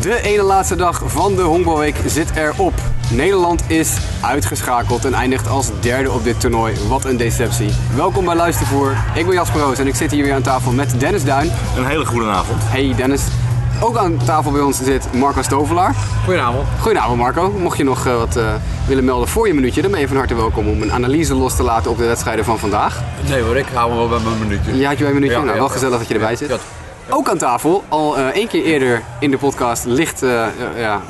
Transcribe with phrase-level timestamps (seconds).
[0.00, 2.72] De ene laatste dag van de honkbalweek zit erop.
[3.10, 6.74] Nederland is uitgeschakeld en eindigt als derde op dit toernooi.
[6.88, 7.70] Wat een deceptie.
[7.96, 8.96] Welkom bij Luistervoer.
[9.14, 11.50] Ik ben Jasper Roos en ik zit hier weer aan tafel met Dennis Duin.
[11.76, 12.62] Een hele goede avond.
[12.62, 13.22] Hey Dennis.
[13.82, 15.94] Ook aan tafel bij ons zit Marco Stovelaar.
[16.24, 16.66] Goedenavond.
[16.80, 17.50] Goedenavond Marco.
[17.50, 18.54] Mocht je nog eh, wat eh,
[18.86, 21.56] willen melden voor je minuutje, dan ben je van harte welkom om een analyse los
[21.56, 23.00] te laten op de wedstrijden van vandaag.
[23.28, 24.76] Nee hoor, ik hou me wel bij mijn minuutje.
[24.76, 25.38] Ja, had je bij een minuutje?
[25.38, 25.72] Ja, nou, ja, wel ja.
[25.72, 26.58] gezellig dat je erbij zit.
[27.10, 31.00] Ook aan tafel, al eh, één keer eerder in de podcast licht eh, eh, ja,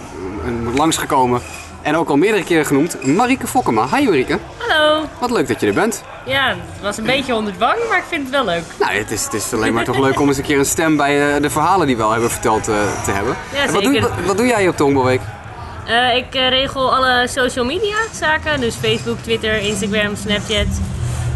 [0.75, 1.41] langsgekomen.
[1.83, 3.87] En ook al meerdere keren genoemd, Marieke Fokkema.
[3.97, 5.05] Hi Marieke, Hallo.
[5.19, 6.05] wat leuk dat je er bent.
[6.27, 8.63] Ja, het was een beetje onder dwang, maar ik vind het wel leuk.
[8.79, 10.97] Nou, het is, het is alleen maar toch leuk om eens een keer een stem
[10.97, 12.65] bij de verhalen die we al hebben verteld
[13.05, 13.37] te hebben.
[13.55, 15.21] Ja, En wat, doe, wat, wat doe jij op de Honkbalweek?
[15.91, 20.67] Eh, ik regel alle social media zaken, dus Facebook, Twitter, Instagram, Snapchat.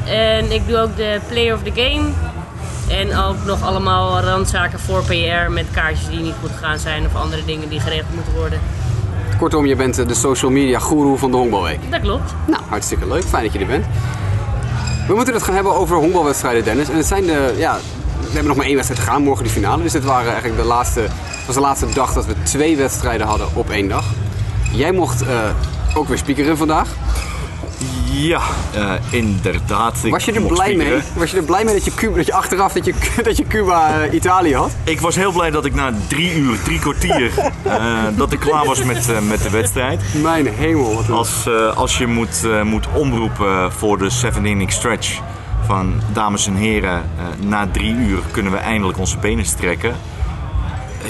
[0.06, 2.08] En ik doe ook de Player of the Game.
[2.88, 7.14] En ook nog allemaal randzaken voor PR met kaartjes die niet goed gegaan zijn of
[7.14, 8.60] andere dingen die geregeld moeten worden.
[9.38, 11.91] Kortom, je bent eh, de social media guru van de Honkbalweek.
[11.91, 12.34] Dat klopt.
[12.46, 13.24] Nou, hartstikke leuk.
[13.24, 13.84] Fijn dat je er bent.
[15.06, 16.88] We moeten het gaan hebben over honkbalwedstrijden, Dennis.
[16.88, 17.78] En het zijn de, ja,
[18.20, 19.82] we hebben nog maar één wedstrijd te gaan, morgen die finale.
[19.82, 21.06] Dus dit waren eigenlijk de laatste,
[21.46, 24.04] was de laatste dag dat we twee wedstrijden hadden op één dag.
[24.72, 25.36] Jij mocht eh,
[25.94, 26.88] ook weer speakeren vandaag.
[28.14, 28.40] Ja,
[28.74, 30.10] eh, inderdaad.
[30.10, 31.00] Was je er blij mee?
[31.16, 33.46] Was je er blij mee dat je, Cuba, dat je achteraf dat je, dat je
[33.46, 34.70] Cuba eh, Italië had?
[34.84, 37.30] Ik was heel blij dat ik na drie uur, drie kwartier,
[37.62, 40.00] eh, dat ik klaar was met, met de wedstrijd.
[40.22, 41.10] Mijn hemel, wat.
[41.10, 45.20] Als, als je moet, moet omroepen voor de 7 inning stretch
[45.66, 47.02] van dames en heren,
[47.40, 49.94] na drie uur kunnen we eindelijk onze benen strekken.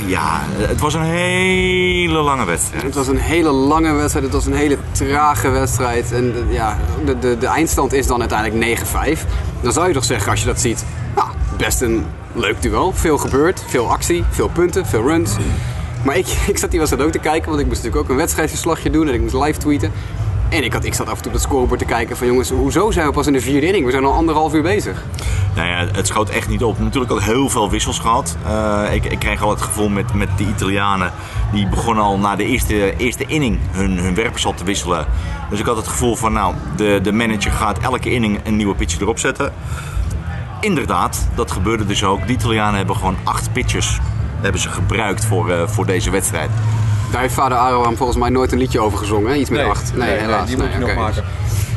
[0.06, 2.82] Ja, het was een hele lange wedstrijd.
[2.82, 6.12] Het was een hele lange wedstrijd, het was een hele trage wedstrijd.
[6.12, 8.80] En eh, ja, de, de, de eindstand is dan uiteindelijk
[9.16, 9.20] 9-5.
[9.60, 10.84] Dan zou je toch zeggen, als je dat ziet,
[11.14, 12.92] nou, best een leuk duel.
[12.92, 15.36] Veel gebeurd, veel actie, veel punten, veel runs.
[16.04, 18.20] Maar ik, ik zat hier wedstrijd ook te kijken, want ik moest natuurlijk ook een
[18.20, 19.92] wedstrijdverslagje doen en ik moest live tweeten.
[20.54, 22.50] En ik, had, ik zat af en toe op het scorebord te kijken van jongens,
[22.50, 23.84] hoezo zijn we pas in de vierde inning?
[23.84, 25.04] We zijn al anderhalf uur bezig.
[25.54, 26.78] Nou ja, het schoot echt niet op.
[26.78, 28.36] Natuurlijk ook heel veel wissels gehad.
[28.46, 31.12] Eh, ik, ik kreeg al het gevoel met, met de Italianen.
[31.52, 35.06] Die begonnen al na de eerste, eerste inning hun, hun werpers al te wisselen.
[35.50, 38.74] Dus ik had het gevoel van, nou, de, de manager gaat elke inning een nieuwe
[38.74, 39.52] pitcher erop zetten.
[40.60, 42.26] Inderdaad, dat gebeurde dus ook.
[42.26, 43.98] De Italianen hebben gewoon acht pitchers
[44.40, 46.50] hebben ze gebruikt voor, eh, voor deze wedstrijd.
[47.14, 49.36] Daar heeft vader Aroam volgens mij nooit een liedje over gezongen, hè?
[49.36, 49.92] iets met Nee, acht.
[49.96, 50.46] nee, nee, helaas.
[50.48, 51.24] die moet je nog maken.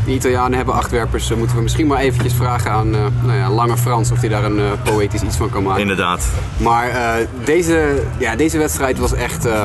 [0.05, 1.27] De Italianen hebben acht werpers.
[1.27, 4.29] Dan moeten we misschien maar eventjes vragen aan eh, nou ja, Lange Frans of hij
[4.29, 5.81] daar een eh, poëtisch iets van kan maken.
[5.81, 6.27] Inderdaad.
[6.57, 9.45] Maar eh, deze, ja, deze wedstrijd was echt.
[9.45, 9.63] eh,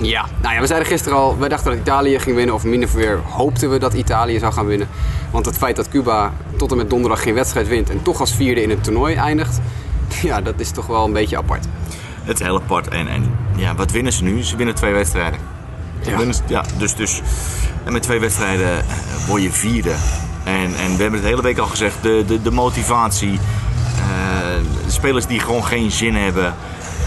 [0.00, 2.84] ja, nou ja, we zeiden gisteren al, wij dachten dat Italië ging winnen, of min
[2.84, 4.88] of meer hoopten we dat Italië zou gaan winnen.
[5.30, 8.34] Want het feit dat Cuba tot en met donderdag geen wedstrijd wint en toch als
[8.34, 9.60] vierde in het toernooi eindigt,
[10.22, 11.64] ja, dat is toch wel een beetje apart.
[12.24, 12.88] Het is heel apart.
[12.88, 14.42] En, en ja, wat winnen ze nu?
[14.42, 15.38] Ze winnen twee wedstrijden.
[16.06, 16.16] Ja.
[16.16, 17.20] winnen- ja, dus, dus
[17.84, 18.84] en met twee wedstrijden eh,
[19.26, 19.94] word je vierde.
[20.44, 23.38] En, en we hebben het de hele week al gezegd, de, de, de motivatie.
[23.96, 26.54] eh, spelers die gewoon geen zin hebben.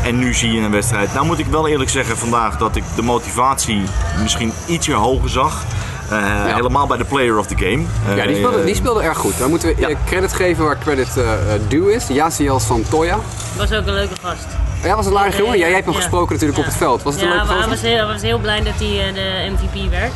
[0.04, 1.14] En nu zie je een wedstrijd.
[1.14, 3.82] Nou moet ik wel eerlijk zeggen vandaag dat ik de motivatie
[4.22, 5.64] misschien ietsje hoger zag.
[6.10, 7.84] Eh, Helemaal bij de player of the game.
[8.16, 9.38] Ja, die Eh, speelde, die speelde erg goed.
[9.38, 9.90] Dan moeten we Ja.
[10.06, 11.24] credit geven waar credit eh
[11.68, 12.08] due is.
[12.08, 13.18] Yaziel Santoya.
[13.58, 14.46] Was ook een leuke gast.
[14.84, 15.58] Ja, was het een aardige jongen?
[15.58, 16.00] Ja, jij hebt hem Ja.
[16.00, 16.70] gesproken natuurlijk op Ja.
[16.70, 17.04] het veld.
[17.04, 17.82] Was het een ja, leuke maar hij gozer?
[17.82, 20.12] was, heel, hij was heel blij dat hij eh, de MVP werd.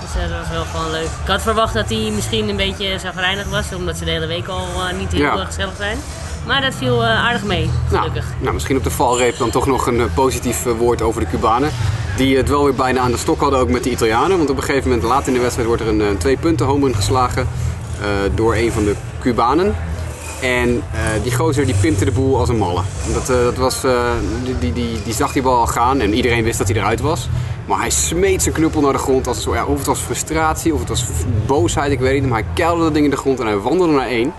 [0.00, 1.08] Dus dat was wel gewoon leuk.
[1.22, 4.48] Ik had verwacht dat hij misschien een beetje zagrijnig was, omdat ze de hele week
[4.48, 4.66] al
[4.98, 5.44] niet heel Ja.
[5.44, 5.98] gezellig zijn.
[6.46, 8.24] Maar dat viel eh, aardig mee, Nou, gelukkig.
[8.38, 11.70] nou, misschien op de valreep dan toch nog een positief woord over de Cubanen.
[12.20, 14.36] Die het wel weer bijna aan de stok hadden, ook met de Italianen.
[14.36, 16.66] Want op een gegeven moment, laat in de wedstrijd, wordt er een, eh, twee punten
[16.66, 17.48] home geslagen
[18.00, 19.76] eh, door een van de Cubanen.
[20.40, 22.82] En eh, die gozer die pimpte de boel als een malle.
[23.12, 23.80] Dat, dat was,
[24.44, 27.00] die, die, die, die zag die bal al gaan en iedereen wist dat hij eruit
[27.00, 27.28] was.
[27.66, 29.26] Maar hij smeet zijn knuppel naar de grond.
[29.26, 31.04] Als ja, of het was frustratie of het was
[31.46, 32.30] boosheid, ik weet niet.
[32.30, 34.32] Maar hij keilde dat ding in de grond en hij wandelde naar één.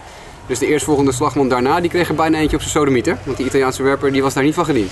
[0.45, 3.17] Dus de eerstvolgende slagman daarna, die kreeg er bijna eentje op zijn sodemieter.
[3.23, 4.91] Want die Italiaanse werper, die was daar niet van gediend.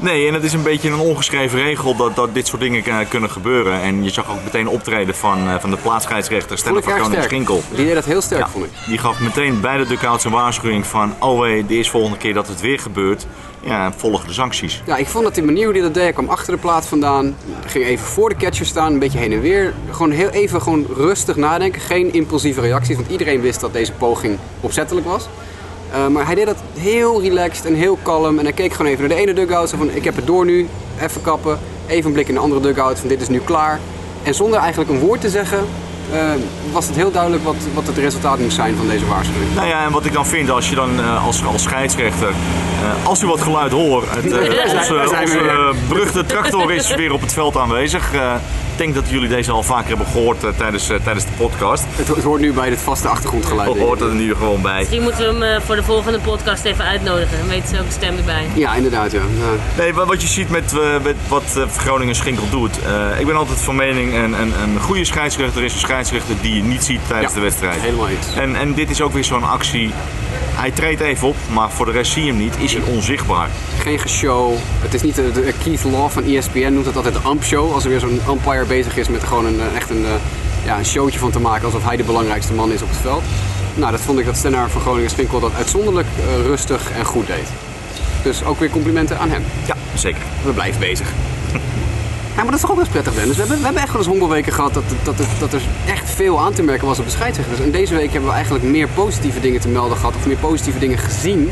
[0.00, 2.96] Nee, en het is een beetje een ongeschreven regel dat, dat dit soort dingen eh,
[3.08, 3.80] kunnen gebeuren.
[3.80, 7.22] En je zag ook meteen optreden van, eh, van de plaatsscheidsrechter Stella van sterk.
[7.22, 7.62] Schinkel.
[7.74, 8.70] Die deed dat heel sterk, Ja, vond ik.
[8.86, 11.14] die gaf meteen bij de duckouts een waarschuwing van...
[11.18, 13.26] oh hey, de eerstvolgende keer dat het weer gebeurt,
[13.60, 14.82] ja, volg de sancties.
[14.86, 16.86] Ja, ik vond dat die manier hoe hij dat deed, hij kwam achter de plaat
[16.86, 17.36] vandaan.
[17.66, 19.74] Ging even voor de catcher staan, een beetje heen en weer.
[19.90, 21.80] Gewoon heel even gewoon rustig nadenken.
[21.80, 25.28] Geen impulsieve reacties, want iedereen wist dat deze poging opzettelijk was.
[25.92, 28.38] Eh, maar hij deed dat heel relaxed en heel kalm.
[28.38, 29.68] En hij keek gewoon even naar de ene dugout.
[29.68, 30.68] Zo van, ik heb het door nu.
[31.00, 31.58] Even kappen.
[31.86, 32.98] Even een blik in de andere dugout.
[32.98, 33.80] Van, dit is nu klaar.
[34.22, 35.58] En zonder eigenlijk een woord te zeggen,
[36.12, 36.30] eh,
[36.72, 39.54] was het heel duidelijk wat, wat het resultaat moest zijn van deze waarschuwing.
[39.54, 42.32] Nou ja, en wat ik dan vind, als je dan eh, als, als scheidsrechter,
[43.02, 44.24] als u wat geluid hoort, het,
[44.78, 48.12] onze, onze beruchte tractor is weer op het veld aanwezig.
[48.80, 51.84] Ik denk dat jullie deze al vaker hebben gehoord eh, tijdens, eh, tijdens de podcast.
[51.90, 53.68] Het, het hoort nu bij het vaste achtergrondgeluid.
[53.68, 54.78] Dat hoort er nu gewoon bij.
[54.78, 57.38] Misschien moeten we hem eh, voor de volgende podcast even uitnodigen.
[57.38, 58.46] Dan weten ze ook de stem erbij.
[58.54, 59.20] Ja, inderdaad, ja.
[59.76, 62.78] Nee, wa- wat je ziet met, eh, met wat eh, Groningen Schinkel doet.
[62.82, 66.54] eh, ik ben altijd van mening, een, een, een goede scheidsrechter is een scheidsrechter die
[66.56, 67.80] je niet ziet tijdens Ja, de wedstrijd.
[67.80, 68.34] helemaal eens.
[68.36, 69.90] En, en dit is ook weer zo'n actie.
[70.32, 72.54] Hij treedt even op, maar voor de rest zie je hem niet.
[72.58, 73.48] Is hij onzichtbaar.
[73.78, 74.52] Geen geshow.
[74.80, 77.72] Het is niet de, de- Keith Law van ESPN noemt het altijd de ump show.
[77.72, 80.10] Als er weer zo'n umpire bezig is met gewoon een, eh, echt een, eh,
[80.64, 81.64] ja, een showtje van te maken.
[81.64, 83.22] Alsof hij de belangrijkste man is op het veld.
[83.74, 87.26] Nou, dat vond ik dat Stennaar van Groningen Spinkel dat uitzonderlijk eh, rustig en goed
[87.26, 87.46] deed.
[88.22, 89.42] Dus ook weer complimenten aan hem.
[89.66, 90.22] Ja, zeker.
[90.44, 91.08] We blijven bezig.
[92.40, 93.36] Ja, maar dat is toch ook wel eens prettig, Dennis.
[93.36, 96.10] We hebben, we hebben echt wel eens honkbalweken gehad dat, dat, dat, dat er echt
[96.10, 97.60] veel aan te merken was op de scheidsrechters.
[97.60, 100.78] En deze week hebben we eigenlijk meer positieve dingen te melden gehad, of meer positieve
[100.78, 101.50] dingen gezien,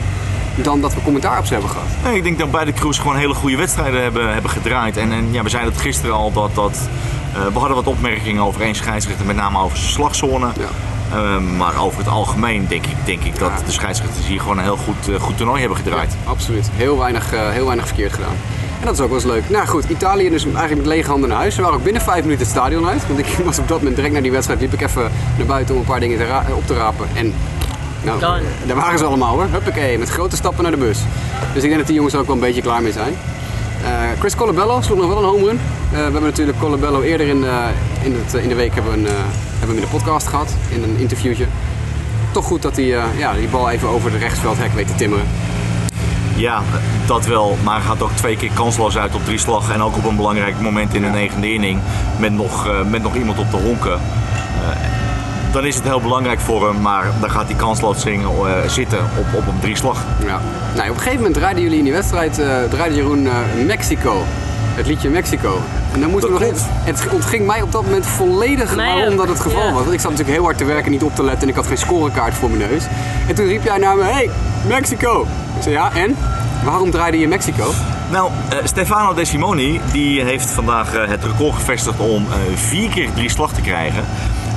[0.55, 1.87] dan dat we commentaar op ze hebben gehad.
[2.05, 4.97] Nee, ik denk dat beide crews gewoon hele goede wedstrijden hebben, hebben gedraaid.
[4.97, 6.79] En, en ja, we zeiden het gisteren al dat, dat
[7.35, 10.47] eh, we hadden wat opmerkingen over één scheidsrechter, met name over zijn slagzone.
[10.59, 10.69] Ja.
[11.17, 13.65] Eh, maar over het algemeen denk ik, denk ik dat Ja.
[13.67, 16.17] de scheidsrechters hier gewoon een heel goed, eh, goed toernooi hebben gedraaid.
[16.25, 16.71] Absoluut.
[16.73, 18.37] Heel weinig, heel weinig verkeerd gedaan.
[18.81, 19.51] En dat is ook wel eens leuk.
[19.51, 21.55] Nou goed, Italië dus eigenlijk met lege handen naar huis.
[21.55, 23.07] Ze waren ook binnen vijf minuten het stadion uit.
[23.07, 24.61] Want ik was op dat moment direct naar die wedstrijd.
[24.61, 27.07] Liep ik even naar buiten om een paar dingen te op te rapen.
[27.15, 27.35] En
[28.03, 28.43] nou, Done.
[28.67, 29.47] daar waren ze allemaal hoor.
[29.51, 30.99] Huppakee, met grote stappen naar de bus.
[31.55, 33.15] Dus ik denk dat die jongens er ook wel een beetje klaar mee zijn.
[33.85, 35.61] Eh, Chris Colabello sloeg nog wel een home run.
[35.91, 37.67] Eh, we hebben natuurlijk Colabello eerder in, eh,
[38.03, 39.15] in, het, in de week hebben we, een,
[39.59, 40.55] hebben we in de podcast gehad.
[40.69, 41.47] In een interviewtje.
[42.33, 42.85] Toch goed dat hij
[43.17, 45.27] ja, die bal even over de rechtsveldhek weet te timmeren.
[46.39, 46.63] Ja,
[47.07, 47.57] dat wel.
[47.65, 49.73] Maar hij gaat ook twee keer kansloos uit op drie slag.
[49.73, 51.81] En ook op een belangrijk moment in de negende inning.
[52.19, 53.93] Met nog, eh, met nog iemand op de honken.
[53.93, 54.99] Eh,
[55.53, 56.81] dan is het heel belangrijk voor hem.
[56.81, 60.05] Maar dan gaat hij kansloos zingen, eh, zitten op, op een drie slag.
[60.27, 60.41] Ja.
[60.75, 64.23] Nou, op een gegeven moment draaiden jullie in die wedstrijd, eh draaide Jeroen eh, Mexico.
[64.75, 65.61] Het liedje Mexico.
[65.93, 69.29] En dan moesten we nog Het ontging mij op dat moment volledig Mij waarom dat
[69.29, 69.73] het geval ja.
[69.73, 69.83] was.
[69.83, 71.67] Want ik zat natuurlijk heel hard te werken, niet op te letten en ik had
[71.67, 72.85] geen scorekaart voor mijn neus.
[73.29, 74.31] En toen riep jij naar me, hey,
[74.67, 75.27] Mexico.
[75.59, 76.17] Ik zei ja, en?
[76.65, 77.71] Waarom draaide je Mexico?
[78.11, 82.91] Nou, eh, Stefano De Simoni die heeft vandaag eh, het record gevestigd om eh, vier
[82.91, 84.05] keer drie slag te krijgen.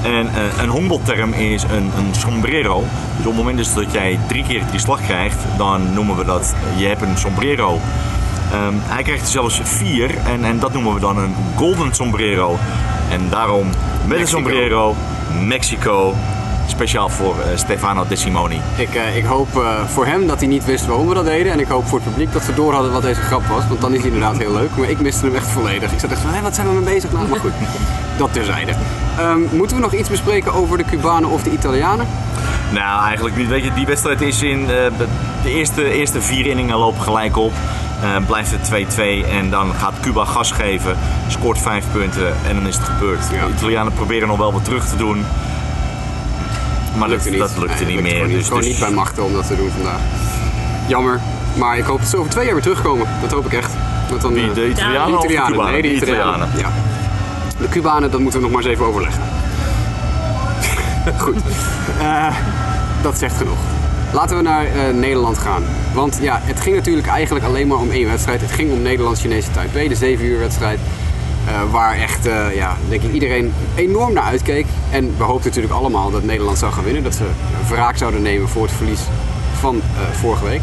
[0.04, 2.84] En een honkbalterm is een, een sombrero.
[3.18, 6.26] Dus op het moment dus dat jij drie keer drie slag krijgt, dan noemen we
[6.26, 7.80] dat je hebt een sombrero.
[8.52, 12.58] Ehm, hij krijgt er zelfs vier en, en dat noemen we dan een golden sombrero.
[13.10, 13.70] En daarom
[14.08, 14.96] met een sombrero
[15.40, 16.16] Mexico,
[16.72, 18.62] speciaal voor eh, Stefano De Simoni.
[18.78, 21.52] Ik, eh, ik hoop eh, voor hem dat hij niet wist waarom we dat deden.
[21.52, 23.68] En ik hoop voor het publiek dat ze door hadden wat deze grap was.
[23.68, 24.70] Want dan is hij inderdaad heel leuk.
[24.78, 25.92] Maar ik miste hem echt volledig.
[25.92, 27.28] Ik zat echt van, hé, wat zijn we mee bezig nou?
[27.28, 27.52] Maar goed,
[28.18, 28.72] dat terzijde.
[29.18, 32.08] Ehm, moeten we nog iets bespreken over de Cubanen of de Italianen?
[32.72, 33.48] Nou, eigenlijk niet.
[33.48, 34.92] Weet je, die wedstrijd is in de
[35.46, 37.54] eerste, eerste vier inningen lopen gelijk op.
[38.26, 40.98] Blijft het 2-2 en dan gaat Cuba gas geven,
[41.28, 43.24] scoort vijf punten en dan is het gebeurd.
[43.32, 43.46] Ja.
[43.46, 45.26] De Italianen proberen nog wel wat terug te doen.
[46.98, 47.40] Maar dat, Lukte niet.
[47.40, 48.28] dat lukte Nee, niet meer.
[48.28, 50.00] Niet, dus, gewoon dus- niet bij machten om dat te doen vandaag.
[50.88, 51.20] Jammer.
[51.58, 53.08] Maar ik hoop dat ze over twee jaar weer terugkomen.
[53.22, 53.72] Dat hoop ik echt.
[54.10, 55.52] Want dan, Wie, eh, de Italianen de of de Italianen.
[55.58, 55.72] Cubanen?
[55.72, 56.50] Nee, de Italianen.
[56.58, 56.72] Ja.
[57.60, 59.24] De Cubanen, dat moeten we nog maar eens even overleggen.
[61.26, 61.36] Goed.
[62.00, 62.28] Eh,
[63.02, 63.58] dat zegt genoeg.
[64.14, 65.64] Laten we naar eh, Nederland gaan.
[65.94, 68.42] Want ja, het ging natuurlijk eigenlijk alleen maar om één wedstrijd.
[68.42, 70.80] Het ging om Nederlands-Chinese Taipei, de 7 uur wedstrijd.
[71.46, 74.66] Eh, waar echt, eh, ja, denk ik, iedereen enorm naar uitkeek.
[74.92, 77.04] En we hoopten natuurlijk allemaal dat Nederland zou gaan winnen.
[77.04, 77.24] Dat ze
[77.68, 79.02] wraak zouden nemen voor het verlies
[79.60, 80.62] van eh, vorige week.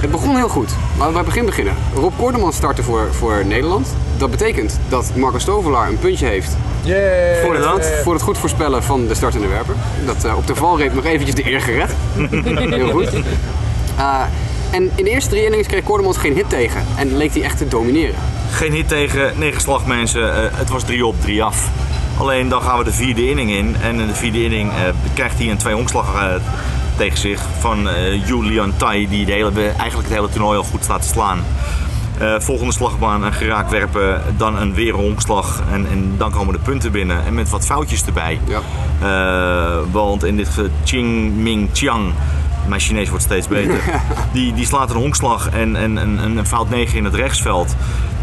[0.00, 0.70] Het begon heel goed.
[0.90, 1.74] Laten we bij het begin beginnen.
[1.94, 3.94] Rob Kordeman startte voor, voor Nederland.
[4.16, 6.56] Dat betekent dat Marco Stovelaar een puntje heeft
[7.42, 9.74] voor het, goed, voor het goed voorspellen van de startende werper.
[10.06, 11.90] Dat op de valreep nog eventjes de eer gered.
[12.74, 13.10] Heel goed.
[14.72, 16.84] En in de eerste drie innings kreeg Kortemans geen hit tegen.
[16.96, 18.14] En leek hij echt te domineren.
[18.52, 20.36] Geen hit tegen, negen slagmensen.
[20.36, 21.68] Eh, het was drie op, drie af.
[22.18, 23.76] Alleen dan gaan we de vierde inning in.
[23.82, 24.76] En in de vierde inning eh,
[25.14, 26.34] krijgt hij een twee omslag eh,
[26.96, 27.88] tegen zich van
[28.26, 29.08] Julian Tai.
[29.08, 31.44] Die de hele, eigenlijk het hele toernooi al goed staat te slaan.
[32.38, 36.92] Volgende slagbaan een geraakt werpen, dan een weer honkslag en, en dan komen de punten
[36.92, 37.24] binnen.
[37.24, 38.40] En met wat foutjes erbij.
[38.44, 38.60] Ja.
[39.90, 42.12] Want in dit geval Ching Ming Chiang,
[42.68, 43.80] mijn Chinees wordt steeds beter,
[44.32, 47.76] die, die slaat een honkslag en, en, en, en een fout 9 in het rechtsveld.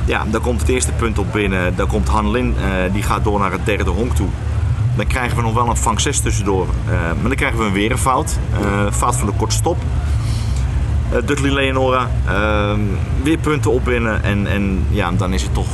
[0.10, 1.76] Ja, dan komt het eerste punt op binnen.
[1.76, 4.28] Dan komt Han Lin, eh, die gaat door naar het derde honk toe.
[4.96, 6.68] Dan krijgen we nog wel een vang 6 tussendoor.
[6.86, 8.38] Eh, maar dan krijgen we weer een fout.
[8.54, 9.78] Eh, fout van de korte stop.
[11.14, 12.80] Uh, Dudley Leonora, ehm,
[13.24, 15.68] weer punten opwinnen en, en ja, dan is het toch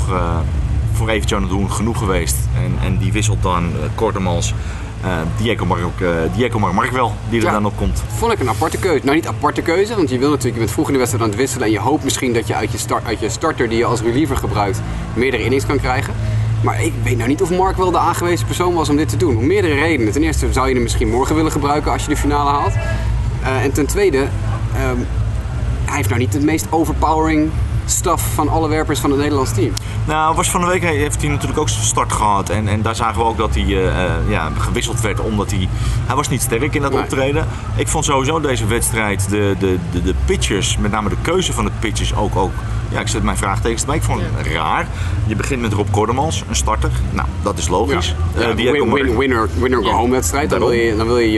[0.92, 2.38] voor even Jonathan Doen genoeg geweest.
[2.56, 4.40] En, en die wisselt dan uh, uh,
[5.38, 7.52] Diego, Mar uh, Diego Mar wel, die er Ja.
[7.52, 8.04] dan op komt.
[8.08, 9.04] Vond ik een aparte keuze.
[9.04, 11.32] Nou, niet aparte keuze, want je wil natuurlijk, je bent vroeg in de wedstrijd aan
[11.32, 13.78] het wisselen en je hoopt misschien dat je uit je, start, uit je starter die
[13.78, 14.82] je als reliever gebruikt,
[15.14, 16.14] meerdere innings kan krijgen.
[16.64, 19.18] Maar ik weet nou niet of Mark wel de aangewezen persoon was om dit te
[19.18, 19.38] doen.
[19.38, 20.14] Om meerdere redenen.
[20.14, 22.74] Ten eerste zou je hem misschien morgen willen gebruiken als je de finale haalt.
[23.44, 24.98] Eh, en ten tweede, ehm,
[25.86, 27.50] hij heeft nou niet het meest overpowering
[27.92, 29.74] stuff van alle werpers van het Nederlands team.
[30.06, 32.50] Nou, was van de week heeft hij natuurlijk ook zijn start gehad.
[32.50, 35.70] En, en daar zagen we ook dat hij eh, eh, ja, gewisseld werd omdat hij...
[36.06, 37.02] Hij was niet sterk in dat Nee.
[37.02, 37.48] optreden.
[37.76, 41.66] Ik vond sowieso deze wedstrijd, de, de, de, de pitchers, met name de keuze van
[41.66, 42.36] de pitchers ook...
[42.36, 42.52] ook
[42.90, 43.96] ja, ik zet mijn vraagtekens erbij.
[43.96, 44.88] Ik vond het raar.
[45.28, 46.90] Je begint met Rob Kordemans, een starter.
[47.12, 48.16] Nou, dat is logisch.
[48.38, 50.50] Ja, Eh, die win- winner, winner go home wedstrijd.
[50.50, 51.32] Dan wil je, dan wil je,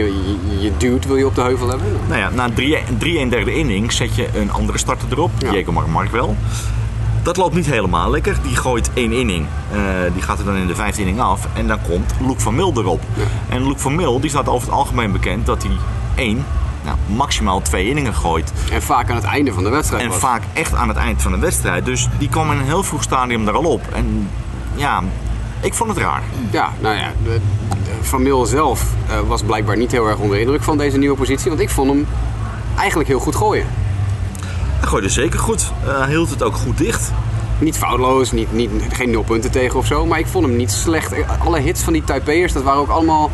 [0.60, 1.86] je, dude wil je op de heuvel hebben.
[2.08, 2.48] Nou ja, na
[2.98, 5.30] 3 1 derde inning zet je een andere starter erop.
[5.50, 6.36] Diego Mar Mark wel.
[7.22, 8.36] Dat loopt niet helemaal lekker.
[8.42, 9.46] Die gooit één inning.
[9.72, 9.78] Eh,
[10.12, 11.46] die gaat er dan in de vijfde inning af.
[11.54, 13.00] En dan komt Luc van Mil erop.
[13.48, 15.72] En Luc van Mil die staat over het algemeen bekend dat hij
[16.14, 16.44] één,
[16.88, 18.52] nou, maximaal twee inningen gooit.
[18.72, 20.02] En vaak aan het einde van de wedstrijd.
[20.02, 20.18] En was.
[20.18, 21.84] vaak echt aan het eind van de wedstrijd.
[21.84, 23.82] Dus die kwam in een heel vroeg stadium er al op.
[23.92, 24.30] En
[24.74, 25.02] ja,
[25.60, 26.22] ik vond het raar.
[26.50, 27.40] Ja, nou ja, de,
[28.00, 31.16] Van Mil zelf eh, was blijkbaar niet heel erg onder de indruk van deze nieuwe
[31.16, 31.48] positie.
[31.48, 32.06] Want ik vond hem
[32.76, 33.66] eigenlijk heel goed gooien.
[34.78, 35.72] Hij gooide zeker goed.
[35.86, 37.12] Eh, hield het ook goed dicht.
[37.58, 40.06] Niet foutloos, niet, niet, geen nul punten tegen of zo.
[40.06, 41.14] Maar ik vond hem niet slecht.
[41.38, 43.30] Alle hits van die Taipeërs, dat waren ook allemaal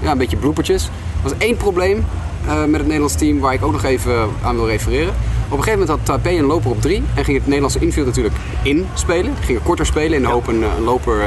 [0.00, 0.90] ja, een beetje bloopertjes.
[1.26, 2.04] Er was één probleem
[2.46, 5.14] eh, met het Nederlands team waar ik ook nog even aan wil refereren.
[5.48, 7.02] Op een gegeven moment had Taipei een loper op drie.
[7.14, 9.34] En ging het Nederlandse infield natuurlijk inspelen.
[9.34, 11.26] Die Gingen korter spelen in de hoop een, eh, een loper, eh,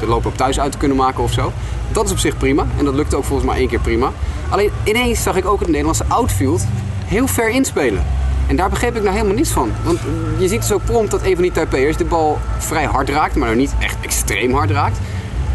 [0.00, 1.52] de loper op thuis uit te kunnen maken of zo.
[1.92, 2.66] Dat is op zich prima.
[2.78, 4.12] En dat lukte ook volgens mij één keer prima.
[4.48, 6.64] Alleen ineens zag ik ook het Nederlandse outfield
[7.04, 8.04] heel ver inspelen.
[8.46, 9.70] En daar begreep ik nou helemaal niets van.
[9.84, 9.98] Want
[10.38, 13.34] je ziet dus ook prompt dat een van die Taipei'ers de bal vrij hard raakt,
[13.34, 14.98] maar nou niet echt extreem hard raakt.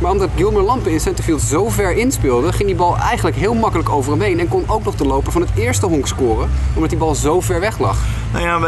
[0.02, 3.90] Maar omdat Gilmer Lampen in centerfield zo ver inspeelde, ging die bal eigenlijk heel makkelijk
[3.90, 4.40] over hem heen.
[4.40, 7.42] En kon ook nog de loper van het eerste honk scoren, omdat die bal zo
[7.42, 7.98] ver weg lag.
[8.32, 8.62] Nou ja,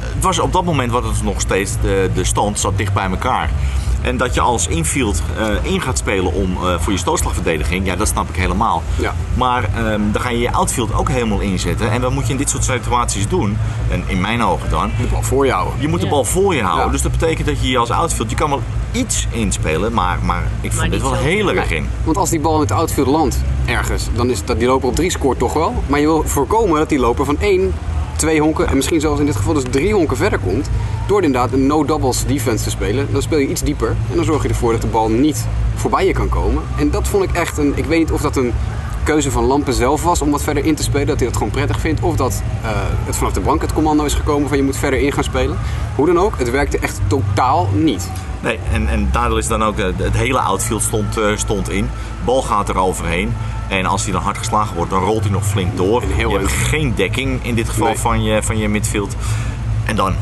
[0.00, 3.10] het was op dat moment was het nog steeds, de, de stand zat dicht bij
[3.10, 3.50] elkaar.
[4.02, 7.96] En dat je als infield eh, in gaat spelen om, eh, voor je stootslagverdediging, ja,
[7.96, 8.82] dat snap ik helemaal.
[8.98, 9.14] Ja.
[9.34, 11.90] Maar ehm, dan ga je je outfield ook helemaal inzetten.
[11.90, 13.58] En wat moet je in dit soort situaties doen?
[13.90, 15.74] En in mijn ogen dan, De bal voor je houden.
[15.78, 16.84] je moet de bal voor je houden.
[16.86, 16.90] Ja.
[16.92, 18.62] Dus dat betekent dat je je als outfield, je kan wel
[18.92, 21.88] iets inspelen, maar, maar ik vond Maar dit wel heel erg in.
[22.04, 24.94] Want als die bal in het outfield landt ergens, dan is dat die loper op
[24.94, 25.74] drie scoort toch wel.
[25.86, 27.72] Maar je wil voorkomen dat die loper van één,
[28.16, 30.70] twee honken en misschien zelfs in dit geval dus drie honken verder komt.
[31.06, 33.08] Door inderdaad een no-doubles defense te spelen.
[33.12, 36.06] Dan speel je iets dieper en dan zorg je ervoor dat de bal niet voorbij
[36.06, 36.62] je kan komen.
[36.78, 38.52] En dat vond ik echt een, ik weet niet of dat een
[39.06, 41.06] keuze van Lampen zelf was om wat verder in te spelen.
[41.06, 42.00] Dat hij dat gewoon prettig vindt.
[42.00, 42.70] Of dat eh,
[43.04, 45.58] het vanaf de bank het commando is gekomen van je moet verder in gaan spelen.
[45.94, 48.10] Hoe dan ook, het werkte echt totaal niet.
[48.40, 51.88] Nee, en, en daardoor is dan ook eh, het hele outfield stond, eh, stond in.
[52.24, 53.34] Bal gaat er overheen.
[53.68, 56.02] En als hij dan hard geslagen wordt, dan rolt hij nog flink door.
[56.16, 57.98] Je hebt geen dekking in dit geval Nee.
[57.98, 59.16] van, je, van je midfield.
[59.84, 60.14] En dan,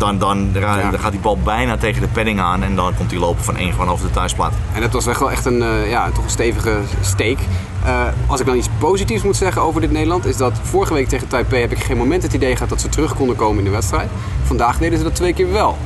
[0.00, 0.90] dan, dan, ra- Ja.
[0.90, 2.62] dan gaat die bal bijna tegen de padding aan.
[2.62, 4.52] En dan komt hij lopen van één gewoon over de thuisplaat.
[4.74, 7.38] En dat was echt wel echt een, eh, ja, toch een stevige steek.
[7.84, 11.08] Eh, als ik dan iets positiefs moet zeggen over dit Nederland, is dat vorige week
[11.08, 13.64] tegen Taipei heb ik geen moment het idee gehad dat ze terug konden komen in
[13.64, 14.08] de wedstrijd.
[14.44, 15.78] Vandaag deden ze dat twee keer wel.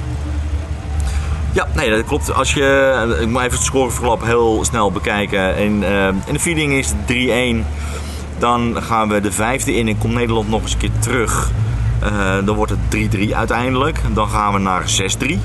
[1.52, 2.34] Ja, nee, dat klopt.
[2.34, 5.56] Als je, ik moet even het scoreverloop heel snel bekijken.
[5.56, 7.66] In, eh, in de vierding is het 3-1.
[8.38, 11.50] Dan gaan we de vijfde in en komt Nederland nog eens een keer terug.
[12.04, 14.00] Eh, dan wordt het 3-3 uiteindelijk.
[14.12, 15.38] Dan gaan we naar 6-3.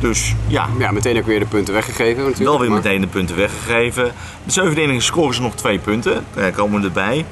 [0.00, 2.48] Dus ja, Ja, meteen ook weer de punten weggegeven natuurlijk.
[2.48, 4.12] wel weer maar- meteen de punten weggegeven.
[4.44, 6.24] De zevende inning scoren ze nog twee punten.
[6.34, 7.24] Eh, komen erbij.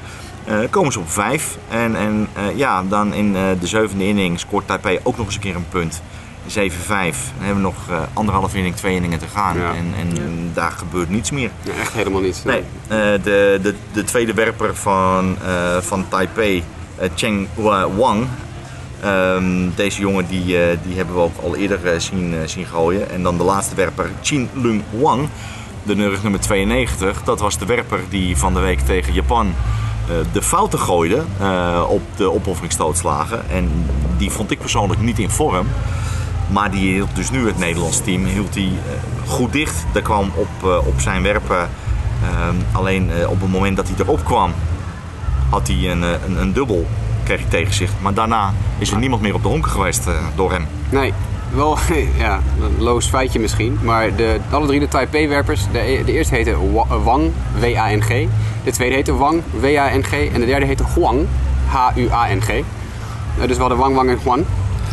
[0.45, 1.57] Eh, komen ze op vijf.
[1.69, 5.35] En, en eh, ja, dan in eh, de zevende inning scoort Taipei ook nog eens
[5.35, 6.01] een keer een punt.
[6.47, 7.31] 7-5.
[7.37, 9.57] Dan hebben we nog eh, anderhalf inning, twee inningen te gaan.
[9.57, 9.69] Ja.
[9.69, 11.49] En, en daar gebeurt niets meer.
[11.61, 12.41] Ja, echt helemaal niet.
[12.45, 16.63] Nee, eh, de, de, de tweede werper van, eh, van Taipei,
[17.15, 18.27] Cheng Wa- Wang.
[19.01, 22.65] Ehm, deze jongen die, eh, die hebben we ook al eerder eh, zien, eh, zien
[22.65, 23.09] gooien.
[23.09, 25.27] En dan de laatste werper, Chin Lung Wang,
[25.83, 27.23] de rug nummer 92.
[27.23, 29.53] Dat was de werper die van de week tegen Japan
[30.31, 31.23] de fouten gooide
[31.87, 33.49] op de opofferingsstootslagen.
[33.49, 33.85] En
[34.17, 35.67] die vond ik persoonlijk niet in vorm.
[36.47, 38.71] Maar die hield dus nu het Nederlands team hield die,
[39.27, 39.85] goed dicht.
[39.93, 41.69] Daar kwam op, op zijn werpen.
[42.23, 44.53] ehm, alleen op het moment dat hij erop kwam,
[45.49, 46.03] had hij een,
[46.39, 46.87] een dubbel.
[47.23, 47.89] Kreeg hij tegen zich.
[48.01, 50.67] Maar daarna is er niemand meer op de honken geweest eh, door hem.
[50.89, 51.13] Nee,
[51.55, 51.77] wel
[52.17, 53.79] ja, een loos feitje misschien.
[53.81, 58.07] Maar de, alle drie de Taipei-werpers, de, de eerste heette Wa- Wang, W-A-N-G.
[58.63, 60.11] De tweede heette Wang, W-A-N-G.
[60.33, 61.27] En de derde heette Huang,
[61.67, 62.49] H-U-A-N-G.
[62.49, 62.63] Eh,
[63.47, 64.45] dus we hadden Wang, Wang en Huang.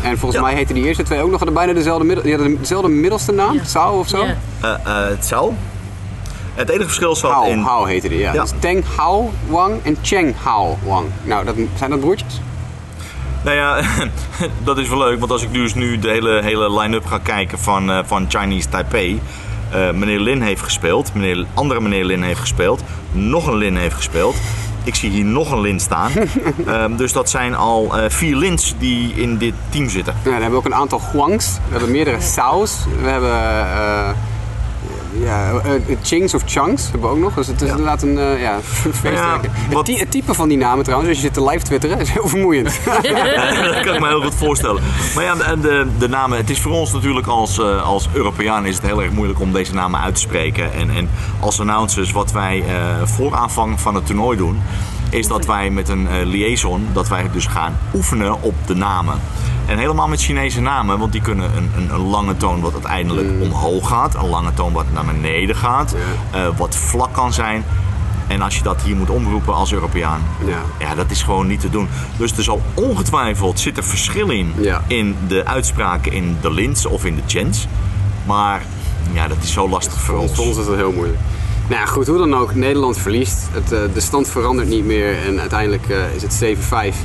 [0.03, 0.47] En volgens Ja.
[0.47, 3.31] mij heten die eerste twee ook nog hadden bijna dezelfde, middel, die hadden dezelfde middelste
[3.31, 3.63] naam, Ja.
[3.63, 4.25] Sao of zo?
[4.25, 4.35] Ja.
[4.85, 5.53] Eh, eh, zou.
[6.53, 7.59] Het enige verschil zat Hao, in...
[7.59, 8.33] Hao heette die, ja.
[8.33, 8.41] Ja.
[8.41, 11.07] Dus Teng Hao Wang en Cheng Hao Wang.
[11.23, 12.41] Nou, dat, zijn dat broertjes?
[13.43, 13.81] Nou ja,
[14.63, 17.59] dat is wel leuk, want als ik dus nu de hele, hele line-up ga kijken
[17.59, 19.21] van, eh, van Chinese Taipei.
[19.71, 23.95] eh, meneer Lin heeft gespeeld, meneer, andere meneer Lin heeft gespeeld, nog een Lin heeft
[23.95, 24.35] gespeeld.
[24.83, 26.11] Ik zie hier nog een Lin staan.
[26.65, 30.13] Ehm, dus dat zijn al eh, vier Lins die in dit team zitten.
[30.17, 31.53] Ja, dan hebben we ook een aantal Huangs.
[31.53, 32.75] We hebben meerdere Sao's.
[33.01, 33.31] We hebben
[35.23, 35.71] ja, eh,
[36.01, 37.33] Chings of Changs hebben we ook nog.
[37.33, 37.75] Dus het is Ja.
[37.75, 38.59] inderdaad een eh, ja,
[39.03, 42.09] het, wat- het type van die namen trouwens, als je zit te live twitteren, is
[42.09, 42.65] heel vermoeiend.
[43.63, 44.81] dat kan ik me heel goed voorstellen.
[45.15, 48.65] Maar ja, de, de, de namen, het is voor ons natuurlijk als, eh, als Europeaan
[48.65, 50.73] is het heel erg moeilijk om deze namen uit te spreken.
[50.73, 51.09] En, en
[51.39, 52.63] als announcers, wat wij
[53.03, 54.61] voor aanvang van het toernooi doen,
[55.09, 59.19] is dat wij met een liaison, dat wij dus gaan oefenen op de namen.
[59.69, 63.27] En helemaal met Chinese namen, want die kunnen een, een, een lange toon wat uiteindelijk
[63.41, 65.95] omhoog gaat, een lange toon wat naar beneden gaat,
[66.31, 67.63] eh, wat vlak kan zijn.
[68.27, 70.57] En als je dat hier moet omroepen als Europeaan, Ja.
[70.79, 71.87] ja, dat is gewoon niet te doen.
[72.17, 74.81] Dus er zal ongetwijfeld zit er verschil in Ja.
[74.87, 77.67] in de uitspraken in de Lins of in de Chens.
[78.25, 78.61] Maar
[79.11, 80.31] ja, dat is zo lastig voor ons.
[80.35, 81.19] voor ons is dat heel moeilijk.
[81.67, 82.55] Nou ja, goed, hoe dan ook.
[82.55, 83.47] Nederland verliest.
[83.51, 86.95] Het, eh, de stand verandert niet meer en uiteindelijk eh, is het 7-5.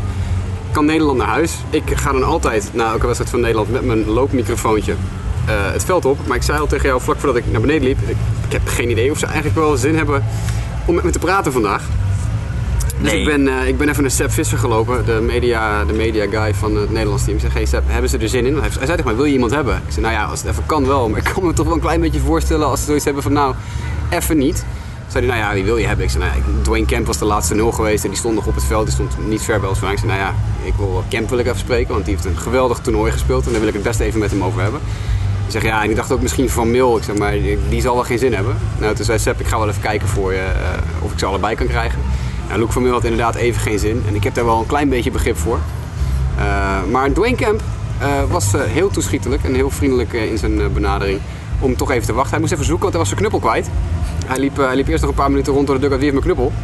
[0.74, 1.52] Kan Nederland naar huis?
[1.70, 6.04] Ik ga dan altijd na elke wedstrijd van Nederland met mijn loopmicrofoontje eh, het veld
[6.04, 6.18] op.
[6.26, 7.98] Maar ik zei al tegen jou vlak voordat ik naar beneden liep.
[8.00, 8.16] Ik,
[8.46, 10.24] ik heb geen idee of ze eigenlijk wel zin hebben
[10.84, 11.82] om met me te praten vandaag.
[13.00, 13.20] Dus Nee.
[13.20, 16.54] ik, ben, eh, ik ben even naar Sepp Visser gelopen, de media, de media guy
[16.54, 17.34] van het Nederlands team.
[17.36, 18.52] Ik zei, hey Sepp, hebben ze er zin in?
[18.52, 19.74] Hij hij zei tegen mij, wil je iemand hebben?
[19.74, 21.08] Ik zei, nou ja, als het even kan wel.
[21.08, 23.32] Maar ik kan me toch wel een klein beetje voorstellen als ze zoiets hebben van,
[23.32, 23.54] nou,
[24.10, 24.64] even niet.
[25.08, 26.04] Zei hij, nou ja, wie wil je hebben?
[26.04, 28.54] Ik zei, nou Dwayne Kemp was de laatste nul geweest en die stond nog op
[28.54, 28.84] het veld.
[28.84, 29.96] Die stond niet ver bij ons vandaan.
[29.96, 30.34] Ik zei, nou ja,
[30.66, 33.46] ik wil Kemp wil ik even spreken, want die heeft een geweldig toernooi gespeeld.
[33.46, 34.80] En daar wil ik het best even met hem over hebben.
[35.46, 36.96] Ik zeg, ja, en ik dacht ook misschien van Mil.
[36.96, 37.32] Ik zeg, maar
[37.68, 38.56] die zal wel geen zin hebben.
[38.78, 41.26] Nou, toen zei Sepp, ik ga wel even kijken voor je eh, of ik ze
[41.26, 41.98] allebei kan krijgen.
[42.48, 44.02] Nou, Luc van Mil had inderdaad even geen zin.
[44.08, 45.58] En ik heb daar wel een klein beetje begrip voor.
[46.38, 46.44] Eh,
[46.90, 47.60] maar Dwayne Kemp
[47.98, 51.20] eh, was heel toeschietelijk en heel vriendelijk in zijn benadering.
[51.60, 52.30] Om toch even te wachten.
[52.30, 53.68] Hij moest even zoeken, want hij was zijn knuppel kwijt.
[54.26, 56.00] Hij liep, eh, hij liep eerst nog een paar minuten rond door de dugout.
[56.00, 56.58] Wie heeft mijn knuppel?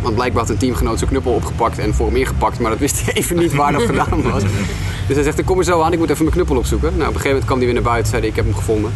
[0.00, 2.58] Want blijkbaar had een teamgenoot zijn knuppel opgepakt en voor hem ingepakt.
[2.58, 4.42] Maar dat wist hij even niet waar dat gedaan was.
[5.06, 6.88] Dus hij zegt, kom er zo aan, ik moet even mijn knuppel opzoeken.
[6.88, 8.54] Nou, op een gegeven moment kwam hij weer naar buiten zei hij, ik heb hem
[8.54, 8.92] gevonden.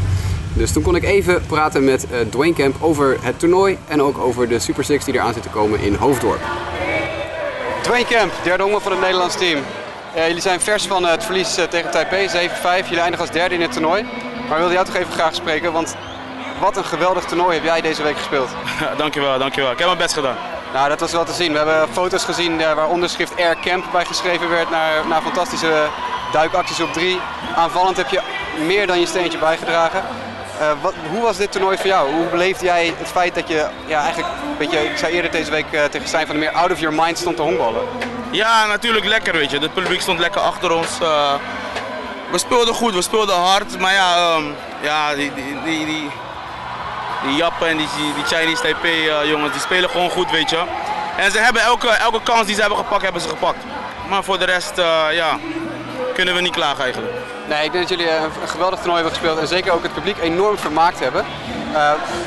[0.53, 4.19] Dus toen kon ik even praten met eh, Dwayne Kemp over het toernooi en ook
[4.19, 6.41] over de Super Six die eraan zit te komen in Hoofddorp.
[7.83, 9.59] Dwayne Kemp, derde honger van het Nederlands team.
[10.15, 12.85] Eh, jullie zijn vers van het verlies tegen Taipei, 7-5.
[12.85, 14.05] Jullie eindigen als derde in het toernooi.
[14.49, 15.97] Maar wilde jou toch even graag spreken, want
[16.61, 18.49] wat een geweldig toernooi heb jij deze week gespeeld.
[18.97, 19.71] Dankjewel, dankjewel.
[19.71, 20.37] Ik heb mijn best gedaan.
[20.73, 21.53] Nou, dat was wel te zien.
[21.53, 25.87] We hebben foto's gezien eh, waar onderschrift Air Camp bij geschreven werd naar, naar fantastische
[26.33, 27.21] duikacties op drie.
[27.57, 28.21] Aanvallend heb je
[28.67, 30.03] meer dan je steentje bijgedragen.
[30.59, 32.13] Eh, wat, hoe was dit toernooi voor jou?
[32.13, 35.51] Hoe beleefde jij het feit dat je ja, eigenlijk, weet je, ik zei eerder deze
[35.51, 37.83] week eh, tegen Stijn van der Meer, out of your mind stond te honkballen?
[38.31, 39.59] Ja, natuurlijk lekker, weet je.
[39.59, 40.99] Het publiek stond lekker achter ons.
[42.31, 43.79] we speelden goed, we speelden hard.
[43.79, 44.45] Maar ja, ehm,
[44.81, 46.11] ja die, die, die, die,
[47.23, 50.63] die Jappen en die, die Chinese Taipei eh, jongens, die spelen gewoon goed, weet je.
[51.17, 53.65] En ze hebben elke, elke kans die ze hebben gepakt, hebben ze gepakt.
[54.09, 55.39] Maar voor de rest, eh, ja,
[56.15, 57.13] kunnen we niet klagen eigenlijk.
[57.49, 59.95] Nee, ik denk dat jullie eh, een geweldig toernooi hebben gespeeld en zeker ook het
[59.95, 61.25] publiek enorm vermaakt hebben.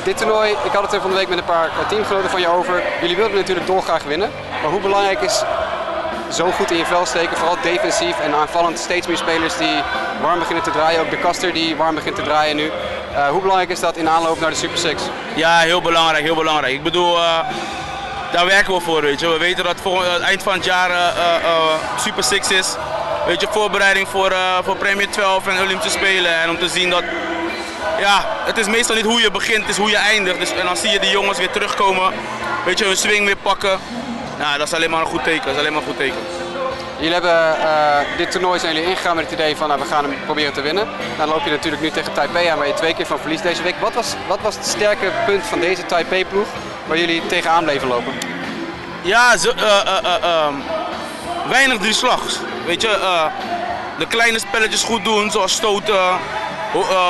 [0.02, 2.48] Dit toernooi, ik had het er van de week met een paar teamgenoten van je
[2.48, 2.82] over.
[3.00, 4.30] Jullie wilden natuurlijk dolgraag winnen.
[4.62, 5.42] Maar hoe belangrijk is
[6.32, 9.82] zo goed in je vel steken, vooral defensief en aanvallend steeds meer spelers die
[10.22, 11.00] warm beginnen te draaien.
[11.00, 12.70] Ook de Kaster die warm begint te draaien nu.
[13.14, 15.02] Eh, hoe belangrijk is dat in aanloop naar de Super Six?
[15.34, 16.72] Ja, heel belangrijk, heel belangrijk.
[16.72, 17.38] Ik bedoel, eh,
[18.32, 19.28] daar werken we voor, weet je.
[19.28, 22.74] We weten dat voor het eind van het jaar eh, Super Six is.
[23.26, 24.32] Weet je, voorbereiding voor,
[24.64, 26.40] voor Premier 12 en Olympische Spelen.
[26.40, 27.04] En om te zien dat,
[27.98, 30.38] ja, het is meestal niet hoe je begint, het is hoe je eindigt.
[30.38, 32.12] Dus, en dan zie je die jongens weer terugkomen,
[32.64, 33.78] weet je, hun swing weer pakken.
[34.38, 36.43] Nou, dat is alleen maar een goed teken, dat is alleen maar een goed teken.
[37.04, 40.04] Jullie hebben eh, dit toernooi zijn jullie ingegaan met het idee van nou, we gaan
[40.04, 40.88] hem proberen te winnen.
[41.16, 43.62] Dan loop je natuurlijk nu tegen Taipei aan waar je twee keer van verliest deze
[43.62, 43.74] week.
[43.80, 46.46] Wat was, wat was het sterke punt van deze Taipei-ploeg
[46.86, 48.12] waar jullie tegenaan bleven lopen?
[49.02, 50.54] Ja, eh, eh, eh, ehm,
[51.48, 52.38] weinig drie slags.
[52.66, 53.28] Weet je,
[53.98, 56.18] de kleine spelletjes goed doen, zoals stoten,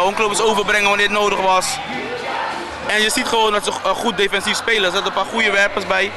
[0.02, 1.78] honkloopers overbrengen wanneer het nodig was.
[2.86, 4.84] En je ziet gewoon dat ze goed defensief spelen.
[4.84, 6.12] Er zaten een paar goede werpers bij.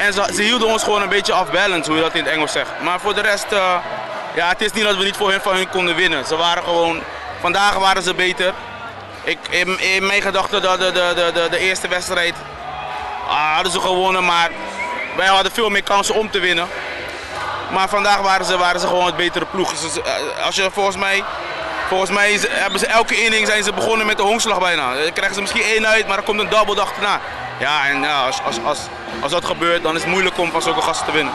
[0.00, 2.52] En ze, hielden ons gewoon een beetje off balance, hoe je dat in het Engels
[2.52, 2.70] zegt.
[2.82, 3.74] Maar voor de rest, eh,
[4.34, 6.26] ja, het is niet dat we niet voor hun, van hun konden winnen.
[6.26, 7.02] Ze waren gewoon,
[7.40, 8.52] vandaag waren ze beter.
[9.22, 12.34] Ik, in, in mijn gedachten, de, de, de, de, de eerste wedstrijd
[13.28, 14.50] ah, hadden ze gewonnen, maar
[15.16, 16.68] wij hadden veel meer kansen om te winnen.
[17.72, 19.72] Maar vandaag waren ze, waren ze gewoon het betere ploeg.
[19.72, 21.24] Eh, als je volgens mij,
[21.88, 24.94] volgens mij hebben ze elke inning zijn ze begonnen met de honkslag bijna.
[24.94, 27.20] Dan krijgen ze misschien één uit, maar er komt een double achterna.
[27.60, 28.78] Ja, en ja, als, als, als,
[29.22, 31.32] als dat gebeurt, dan is het moeilijk om van zulke gasten te winnen.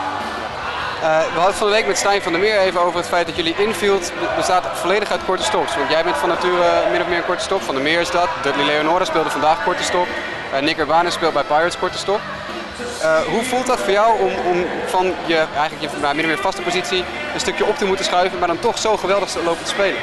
[1.02, 3.26] Eh, we hadden van de week met Stijn van der Meer even over het feit
[3.26, 5.76] dat jullie infield be- bestaat volledig uit korte stops.
[5.76, 7.62] Want jij bent van nature min of meer een korte stop.
[7.62, 8.28] Van der Meer is dat.
[8.42, 10.06] Dudley Leonora speelde vandaag korte stop.
[10.52, 12.20] Eh, Nick Urbanus speelt bij Pirates korte stop.
[13.00, 16.30] Eh, hoe voelt dat voor jou om, om van je, eigenlijk je nou, min of
[16.30, 19.42] meer vaste positie een stukje op te moeten schuiven, maar dan toch zo geweldig te
[19.44, 20.00] lopen te spelen?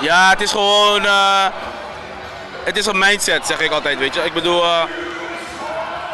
[0.00, 1.04] Ja, het is gewoon.
[1.04, 1.44] eh,
[2.64, 3.98] het is een mindset, zeg ik altijd.
[3.98, 4.24] Weet je.
[4.24, 4.82] Ik bedoel, eh,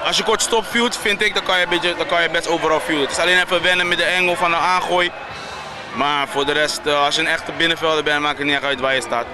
[0.09, 2.49] als je kort stop field, vind ik, dan kan je, een beetje, kan je best
[2.49, 3.03] overal fielden.
[3.03, 5.11] Het is alleen even wennen met de engel van een aangooi.
[5.94, 8.81] Maar voor de rest, eh, als je een echte binnenvelder bent, maakt het niet uit
[8.81, 9.27] waar je staat.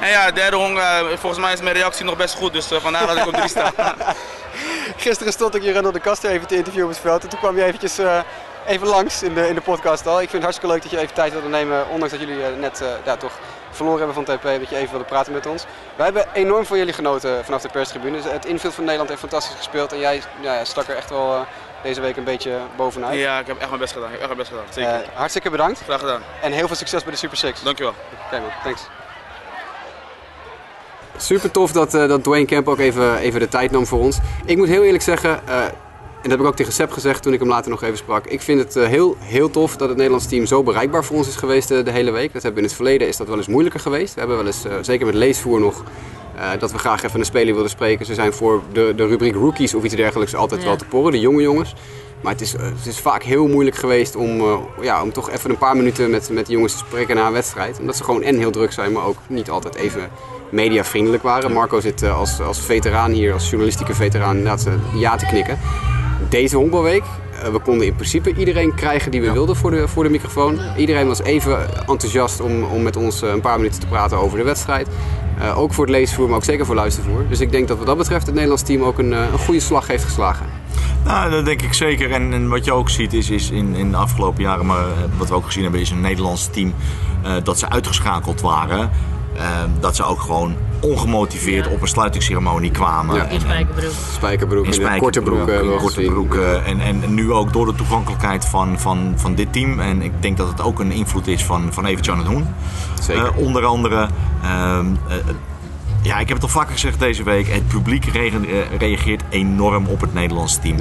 [0.00, 2.80] En ja, derde hong, eh, volgens mij is mijn reactie nog best goed, dus eh,
[2.80, 3.72] vandaar dat ik op drie sta.
[4.96, 7.22] Gisteren stond ik hier Randall de Kaster even te interviewen op het veld.
[7.22, 7.98] En toen kwam je eventjes
[8.68, 10.20] even langs in de, in de podcast al.
[10.20, 11.88] Ik vind het hartstikke leuk dat je even tijd wilde nemen.
[11.88, 13.32] Ondanks dat jullie net eh, ja, toch
[13.70, 14.42] verloren hebben van TP.
[14.42, 15.64] Dat je even wilde praten met ons.
[15.96, 18.16] Wij hebben enorm van jullie genoten vanaf de perstribune.
[18.22, 19.92] Dus Het infield van Nederland heeft fantastisch gespeeld.
[19.92, 21.40] En jij ja, stak er echt wel eh,
[21.82, 23.18] deze week een beetje bovenuit.
[23.18, 24.12] ja, ik heb echt mijn best gedaan.
[24.12, 24.72] Ik heb echt mijn best gedaan.
[24.72, 25.10] Zeker.
[25.10, 25.80] Eh, hartstikke bedankt.
[25.84, 26.22] Graag gedaan.
[26.42, 27.62] En heel veel succes bij de Super Six.
[27.62, 27.94] Dankjewel.
[28.26, 28.82] Oké man, thanks.
[31.16, 34.18] Super tof dat, eh, dat Dwayne Camp ook even, even de tijd nam voor ons.
[34.44, 35.62] Ik moet heel eerlijk zeggen, eh,
[36.22, 38.26] en dat heb ik ook tegen Seb gezegd toen ik hem later nog even sprak.
[38.26, 41.28] Ik vind het eh, heel, heel tof dat het Nederlands team zo bereikbaar voor ons
[41.28, 42.32] is geweest eh, de hele week.
[42.32, 44.14] Dat hebben we in het verleden is dat wel eens moeilijker geweest.
[44.14, 45.84] We hebben wel eens, eh, zeker met leesvoer nog,
[46.58, 48.06] dat we graag even een speler wilden spreken.
[48.06, 50.66] Ze zijn voor de, de rubriek rookies of iets dergelijks altijd Ja.
[50.66, 51.74] wel te porren, de jonge jongens.
[52.20, 55.58] Maar het is, het is vaak heel moeilijk geweest om, ja, om toch even een
[55.58, 57.78] paar minuten met, met de jongens te spreken na een wedstrijd.
[57.80, 60.08] Omdat ze gewoon en heel druk zijn, maar ook niet altijd even
[60.50, 61.52] mediavriendelijk waren.
[61.52, 65.58] Marco zit als, als veteraan hier, als journalistieke veteraan, inderdaad ja te knikken.
[66.28, 67.02] Deze honkbalweek,
[67.42, 70.58] eh, we konden in principe iedereen krijgen die we wilden voor de, voor de microfoon.
[70.76, 74.38] Iedereen was even enthousiast om, om met ons eh, een paar minuten te praten over
[74.38, 74.88] de wedstrijd.
[75.38, 77.24] Eh, ook voor het leesvoer, maar ook zeker voor luistervoer.
[77.28, 79.86] Dus ik denk dat wat dat betreft het Nederlands team ook een, een goede slag
[79.86, 80.46] heeft geslagen.
[81.04, 82.10] Nou, dat denk ik zeker.
[82.10, 84.84] En, en wat je ook ziet is, is in, in de afgelopen jaren, maar
[85.18, 86.74] wat we ook gezien hebben, is een Nederlands team
[87.42, 88.90] dat ze uitgeschakeld waren.
[89.38, 89.44] Eh,
[89.80, 91.70] dat ze ook gewoon ongemotiveerd Ja.
[91.70, 93.16] op een sluitingsceremonie kwamen.
[93.16, 93.24] Ja.
[93.24, 93.40] In
[94.12, 94.64] spijkerbroek.
[94.66, 95.38] In korte broek.
[95.38, 96.12] spijkerbroek, in wel korte gezien.
[96.12, 96.34] broek.
[96.34, 99.80] eh, En, en nu ook door de toegankelijkheid van, van, van dit team.
[99.80, 102.46] En ik denk dat het ook een invloed is van, van even Jan Hoen.
[103.00, 103.24] Zeker.
[103.26, 104.08] Eh, onder andere.
[104.42, 105.16] ehm, eh,
[106.02, 107.48] ja, ik heb het al vaker gezegd deze week.
[107.48, 110.76] Het publiek eh, reageert enorm op het Nederlandse team.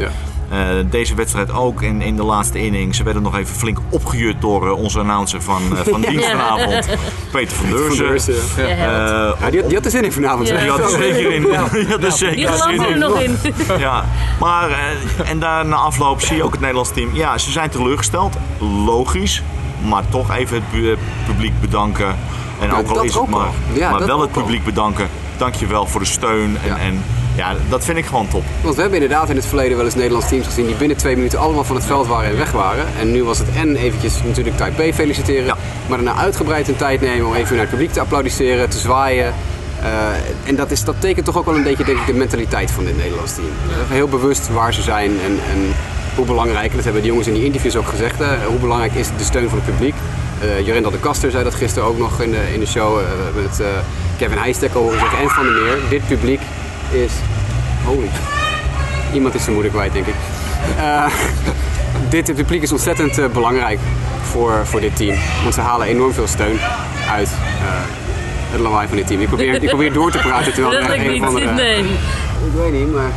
[0.51, 0.55] Ja.
[0.69, 2.95] Eh, deze wedstrijd ook in, in de laatste inning.
[2.95, 6.87] Ze werden nog even flink opgejut door eh, onze announcer van, eh, van dienst vanavond,
[7.31, 8.33] Peter van Deurzen.
[8.57, 8.63] Ja.
[8.67, 8.73] Ja.
[8.75, 10.47] Eh, Ja, die, had, die had er zin in vanavond.
[10.47, 10.57] Ja.
[10.59, 11.41] die had er zeker in.
[11.47, 12.99] Die had er Die zeker geloven zin er in.
[12.99, 13.37] nog in.
[13.79, 14.05] Ja,
[14.39, 14.69] maar
[15.25, 17.09] en daar na afloop zie je ook het Nederlands team.
[17.15, 18.35] Ja, ze zijn teleurgesteld.
[18.85, 19.43] Logisch.
[19.87, 22.15] Maar toch even het pu- publiek bedanken.
[22.61, 23.47] En Ja, ook al is het maar.
[23.73, 25.07] Ja, maar wel het publiek bedanken.
[25.37, 26.57] Dankjewel voor de steun.
[26.63, 26.75] En Ja.
[26.75, 26.81] ja.
[26.81, 27.03] en
[27.37, 28.43] ja, dat vind ik gewoon top.
[28.61, 31.15] Want we hebben inderdaad in het verleden wel eens Nederlands teams gezien die binnen twee
[31.15, 32.85] minuten allemaal van het veld waren en weg waren.
[32.99, 35.57] En nu was het en eventjes natuurlijk Taipei feliciteren, Ja.
[35.87, 39.33] maar daarna uitgebreid een tijd nemen om even naar het publiek te applaudisseren, te zwaaien.
[39.81, 39.87] Eh,
[40.49, 42.85] en dat, is, dat tekent toch ook wel een beetje denk ik, de mentaliteit van
[42.85, 43.47] dit Nederlands team.
[43.69, 45.73] Eh, Heel bewust waar ze zijn en, en
[46.15, 48.93] hoe belangrijk, en dat hebben de jongens in die interviews ook gezegd, hè, hoe belangrijk
[48.93, 49.95] is de steun van het publiek.
[50.41, 52.99] Eh Jorendal de Kaster zei dat gisteren ook nog in de, in de show.
[52.99, 53.05] eh,
[53.49, 53.67] het eh,
[54.17, 55.77] Kevin Heijstek al horen zeggen en Van der Meer.
[55.89, 56.39] Dit publiek
[56.91, 57.11] is...
[57.85, 58.09] Holy
[59.13, 60.13] Iemand is zijn moeder kwijt, denk ik.
[60.77, 61.05] Eh,
[62.09, 63.79] dit het publiek is ontzettend eh, belangrijk
[64.21, 65.17] voor, voor dit team.
[65.41, 66.59] Want ze halen enorm veel steun
[67.11, 67.33] uit eh,
[68.51, 69.21] het lawaai van dit team.
[69.21, 71.51] Ik probeer, ik probeer door te praten terwijl er een of andere...
[71.53, 71.79] Nee.
[71.79, 73.11] Ik weet niet, maar...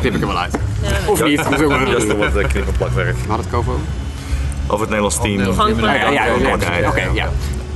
[0.00, 0.54] Knip ik er wel uit.
[1.06, 3.16] Of niet, dat is ook wel- Dat is nog wat knip- en plakwerk.
[3.16, 3.72] We hadden het over?
[4.66, 5.38] Over het Nederlands team.
[5.38, 6.86] Ja, ja, ja, Toegankelijkheid.
[6.86, 7.28] oké, ja.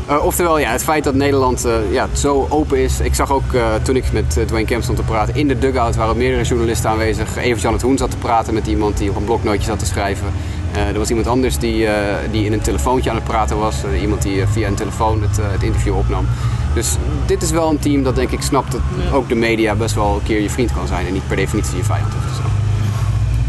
[0.06, 3.00] Eh, oftewel, ja, het feit dat Nederland eh, ja, zo open is.
[3.00, 5.96] Ik zag ook eh, toen ik met Dwayne Kemp stond te praten, in de dugout
[5.96, 7.36] waren meerdere journalisten aanwezig.
[7.36, 9.86] Evert Jan het Hoen zat te praten met iemand die op een bloknootje zat te
[9.86, 10.26] schrijven.
[10.72, 13.76] Eh, er was iemand anders die, eh, die in een telefoontje aan het praten was.
[14.00, 16.26] Iemand die via een telefoon het, het interview opnam.
[16.74, 18.80] Dus dit is wel een team dat denk ik snapt dat
[19.12, 21.76] ook de media best wel een keer je vriend kan zijn en niet per definitie
[21.76, 22.36] je vijand is.
[22.36, 22.42] zo.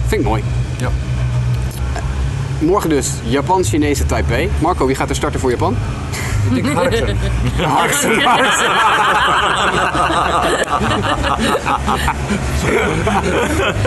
[0.07, 0.43] Vind ik mooi.
[0.77, 0.89] Ja.
[2.59, 4.49] Morgen dus Japan-Chinese Taipei.
[4.59, 5.75] Marco, wie gaat er starten voor Japan?
[6.53, 8.09] Ik denk Harksen.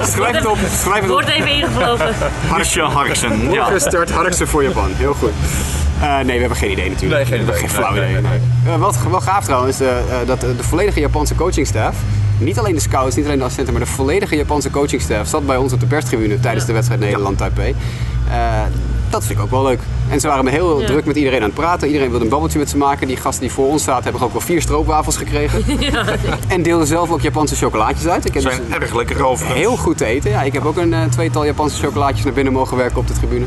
[0.03, 0.59] Schrijf het op.
[0.79, 1.09] Schrijf het op.
[1.09, 2.15] Wordt even ingevlogen.
[2.49, 3.43] Harsje Harksen.
[3.43, 3.47] Ja.
[3.63, 4.91] Morgen start Harksen voor Japan.
[4.95, 5.33] Heel goed.
[6.01, 7.29] Eh, nee, we hebben geen idee natuurlijk.
[7.29, 7.69] Nee, geen We hebben idee.
[7.69, 8.13] Geen flauw idee.
[8.13, 8.23] nee,
[8.65, 8.75] nee.
[8.75, 11.99] Eh, wat wel gaaf trouwens, eh, eh, dat de volledige Japanse coachingstaff,
[12.39, 15.57] niet alleen de scouts, niet alleen de assistenten, maar de volledige Japanse coachingstaff zat bij
[15.57, 17.75] ons op de perstribune tijdens de wedstrijd Nederland-Taipei.
[18.31, 18.37] Eh,
[19.11, 19.81] dat vind ik ook wel leuk.
[20.11, 20.87] En ze waren me heel Ja.
[20.87, 21.87] druk met iedereen aan het praten.
[21.87, 23.07] Iedereen wilde een babbeltje met ze maken.
[23.07, 25.65] Die gasten die voor ons zaten hebben ook wel vier stroopwafels gekregen.
[26.49, 28.25] En deelden zelf ook Japanse chocolaatjes uit.
[28.25, 29.59] Ik heb Zijn dus- erg lekker overigens.
[29.61, 30.31] Heel goed te eten.
[30.31, 33.13] Ja, ik heb ook een eh, tweetal Japanse chocolaatjes naar binnen mogen werken op de
[33.13, 33.45] tribune.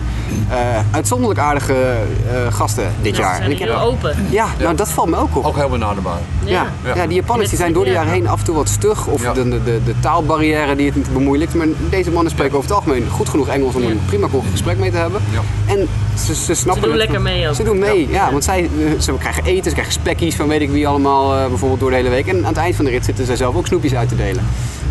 [0.49, 0.57] Eh,
[0.91, 3.29] uitzonderlijk aardige eh, gasten dit Ja, jaar.
[3.35, 4.15] ze En zijn ik heb- heel open.
[4.29, 5.45] ja, nou dat valt me ook op.
[5.45, 6.19] Ook heel benaderbaar.
[6.45, 6.95] Ja, Ja.
[6.95, 7.05] ja.
[7.07, 7.95] die Japanners die zijn door de Ja.
[7.95, 9.07] jaren heen af en toe wat stug.
[9.07, 9.33] Of Ja.
[9.33, 11.53] de, de, de, de taalbarrière die het bemoeilijkt.
[11.53, 13.89] Maar deze mannen spreken over het algemeen goed genoeg Engels om Ja.
[13.89, 15.21] een prima gesprek mee te hebben.
[15.31, 15.73] Ja.
[15.73, 15.87] En
[16.25, 17.09] ze, ze snappen Ze doen het.
[17.09, 17.55] lekker mee ook.
[17.55, 18.31] Ze doen mee, ja.
[18.31, 21.47] want zij, eh, ze krijgen eten, ze krijgen spekkies van weet ik wie allemaal eh,
[21.47, 22.27] bijvoorbeeld door de hele week.
[22.27, 24.43] En aan het eind van de rit zitten zij zelf ook snoepjes uit te delen.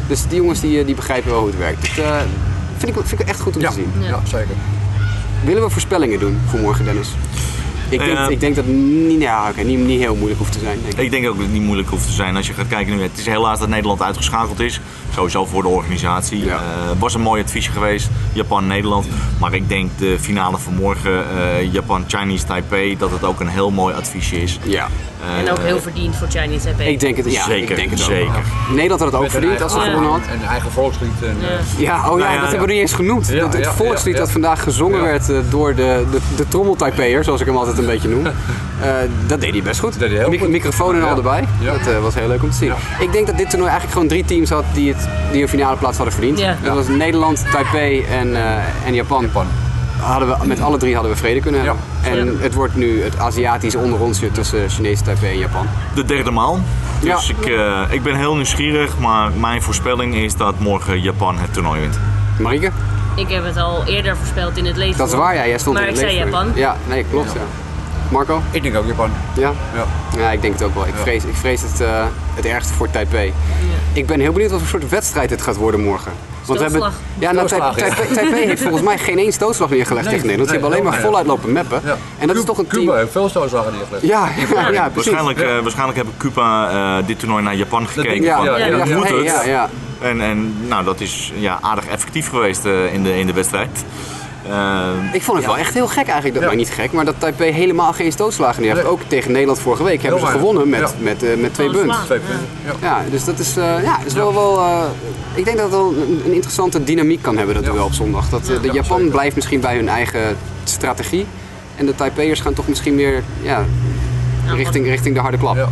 [0.08, 1.96] Dus die jongens die, eh, die begrijpen wel hoe het werkt.
[1.96, 2.16] Dat eh,
[2.76, 3.68] vind, ik, vind ik echt goed om Ja.
[3.68, 3.92] te zien.
[4.02, 4.08] Ja.
[4.08, 4.54] ja, zeker.
[5.44, 7.08] Willen we voorspellingen doen voor morgen, Dennis?
[7.88, 10.58] Ik denk, ik denk dat het niet, ja, oké, niet, niet heel moeilijk hoeft te
[10.58, 10.78] zijn.
[10.82, 11.00] Denk ik.
[11.00, 13.02] Ik denk ook dat het niet moeilijk hoeft te zijn als je gaat kijken nu.
[13.02, 14.80] Het is helaas dat Nederland uitgeschakeld is.
[15.20, 16.44] Sowieso voor de organisatie.
[16.44, 16.54] Ja.
[16.56, 16.60] Eh,
[16.98, 18.08] was een mooi adviesje geweest.
[18.32, 19.06] Japan-Nederland.
[19.38, 23.70] Maar ik denk de finale van morgen, eh, Japan-Chinese Taipei, dat het ook een heel
[23.70, 24.58] mooi adviesje is.
[24.62, 24.88] Ja,
[25.38, 26.88] En ook heel verdiend voor Chinese Taipei.
[26.90, 28.06] ik denk het, ja, Zeker, ik denk het ook.
[28.06, 28.42] zeker.
[28.70, 30.20] Nederland had het ook Met verdiend als ze gewonnen had.
[30.32, 31.10] Een eigen volkslied.
[31.22, 31.46] En, Ja.
[31.48, 33.28] eh, Ja, oh ja, Nou ja, dat hebben we niet eens genoemd.
[33.28, 35.04] Ja, dat, het ja, volkslied ja, dat vandaag gezongen Ja.
[35.04, 38.26] werd eh, door de, de, de trommeltaipeer, zoals ik hem altijd een beetje noem.
[38.80, 38.88] Eh,
[39.26, 39.98] dat deed hij best goed.
[39.98, 40.48] deed hij heel Mic- goed.
[40.48, 41.06] Microfoon en Ja.
[41.10, 41.44] al erbij.
[41.60, 41.72] Ja.
[41.72, 42.68] Dat eh, was heel leuk om te zien.
[42.68, 42.76] Ja.
[43.04, 45.76] Ik denk dat dit toernooi eigenlijk gewoon drie teams had die, het, die een finale
[45.76, 46.38] plaats hadden verdiend.
[46.38, 46.56] Ja.
[46.62, 49.22] Dat was Nederland, Taipei en, eh, en Japan.
[49.22, 49.46] Japan.
[50.00, 51.82] Hadden we, met alle drie hadden we vrede kunnen hebben.
[52.02, 52.10] Ja.
[52.10, 52.32] En Ja.
[52.40, 55.66] het wordt nu het Aziatische onderonsje tussen Chinese Taipei en Japan.
[55.94, 56.58] De derde maal.
[57.00, 57.34] Dus Ja.
[57.40, 61.80] ik, eh, ik ben heel nieuwsgierig, maar mijn voorspelling is dat morgen Japan het toernooi
[61.80, 61.98] wint.
[62.38, 62.70] Marieke?
[63.14, 64.98] Ik heb het al eerder voorspeld in het leven.
[64.98, 65.46] Dat is waar, ja.
[65.46, 66.38] Jij stond Maar in ik het zei leven.
[66.38, 66.52] Japan.
[66.54, 67.32] Ja, nee, klopt.
[67.32, 67.40] Ja.
[68.10, 68.42] Marco?
[68.50, 69.10] Ik denk ook Japan.
[69.36, 69.52] Ja?
[69.74, 69.84] Ja.
[70.20, 70.86] Ja, ik denk het ook wel.
[70.86, 71.00] Ik Ja.
[71.02, 73.32] vrees, ik vrees het, eh, het ergste voor Taipei.
[73.92, 76.12] Ik ben heel benieuwd wat voor soort wedstrijd het gaat worden morgen.
[76.46, 77.02] Want we hebben, Stootslag.
[77.18, 77.94] ja, nou, Taipei, ja.
[77.94, 80.50] Taipei- Taipei heeft volgens mij geen één stootslag neergelegd Nee, tegen Nederland.
[80.50, 81.80] Ze nee, hebben alleen maar voluit lopen mappen.
[81.84, 81.96] Ja.
[82.18, 82.96] En dat is toch een Cuba team...
[82.96, 84.04] heeft veel stootslagen neergelegd.
[84.06, 85.12] Ja, ja, ja, precies.
[85.12, 88.22] Waarschijnlijk, eh, waarschijnlijk hebben Cuba eh, dit toernooi naar Japan gekeken.
[88.22, 89.22] Ja, van, ja, Ja, ja, moet het?
[89.24, 89.68] ja, ja.
[90.00, 93.84] En, en nou, dat is ja, aardig effectief geweest eh, in, de, in de wedstrijd.
[94.48, 96.32] Eh, Ik vond het wel echt heel gek eigenlijk.
[96.34, 96.48] Dat, Ja.
[96.48, 98.82] maar niet gek, maar dat Taipei helemaal geen stootslagen neer heeft.
[98.82, 98.92] Nee.
[98.92, 100.46] Ook tegen Nederland vorige week hebben ze weinig.
[100.48, 101.04] gewonnen met, Ja.
[101.04, 101.96] met, eh, met twee punten.
[102.04, 102.46] Twee punten.
[102.64, 102.72] Ja.
[102.80, 104.58] Ja, dus dat is, eh, ja, is wel wel.
[104.58, 104.82] eh,
[105.34, 107.70] ik denk dat het wel een, een interessante dynamiek kan hebben, dat Ja.
[107.72, 108.28] duel op zondag.
[108.28, 109.10] Dat, de Ja, Japan zeker.
[109.12, 111.26] blijft misschien bij hun eigen strategie.
[111.76, 113.64] En de Taipei'ers gaan toch misschien meer ja,
[114.46, 115.56] richting, richting de harde klap.
[115.56, 115.68] Ja.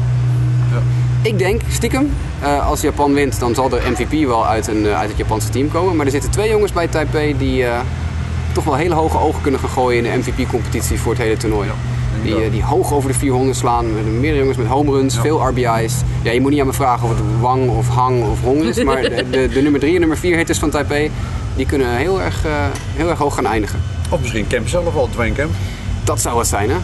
[1.22, 5.09] Ik denk, stiekem, eh, als Japan wint, dan zal de MVP wel uit, een, uit
[5.09, 5.96] het Japanse team komen.
[5.96, 7.78] Maar er zitten twee jongens bij Taipei die eh,
[8.52, 11.68] toch wel hele hoge ogen kunnen gaan gooien in de MVP-competitie voor het hele toernooi.
[12.22, 15.48] Die, eh, die hoog over de 400 slaan, met meerdere jongens met home runs, veel
[15.48, 15.94] RBI's.
[16.22, 18.82] Ja, je moet niet aan me vragen of het Wang of Hang of Hong is,
[18.82, 21.11] maar de, de, de nummer 3 en nummer 4 hitters van Taipei,
[21.56, 22.52] die kunnen heel erg, eh,
[22.94, 23.80] heel erg hoog gaan eindigen.
[24.11, 25.50] Of misschien Kemp zelf al, Dwayne Kemp.
[26.04, 26.76] Dat zou het zijn, hè?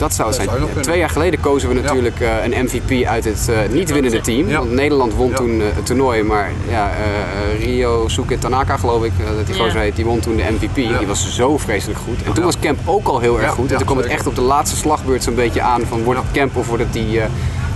[0.00, 0.48] Dat zou zijn.
[0.48, 0.80] zou.
[0.80, 1.80] Twee jaar geleden kozen we Ja.
[1.80, 4.48] natuurlijk eh, een MVP uit het eh, niet winnende team.
[4.48, 4.58] Ja.
[4.58, 5.36] Want Nederland won Ja.
[5.36, 6.90] toen eh, het toernooi, maar ja,
[7.58, 9.62] Rio Suke Tanaka geloof ik, dat die Ja.
[9.64, 10.76] gozer heet, die won toen de MVP.
[10.76, 10.98] Ja.
[10.98, 12.16] Die was zo vreselijk goed.
[12.18, 12.42] En toen Ja.
[12.42, 13.70] was Kemp ook al heel erg Ja, goed.
[13.70, 16.28] En toen kwam het echt op de laatste slagbeurt zo'n beetje aan van wordt het
[16.32, 17.26] Kemp of wordt het die eh,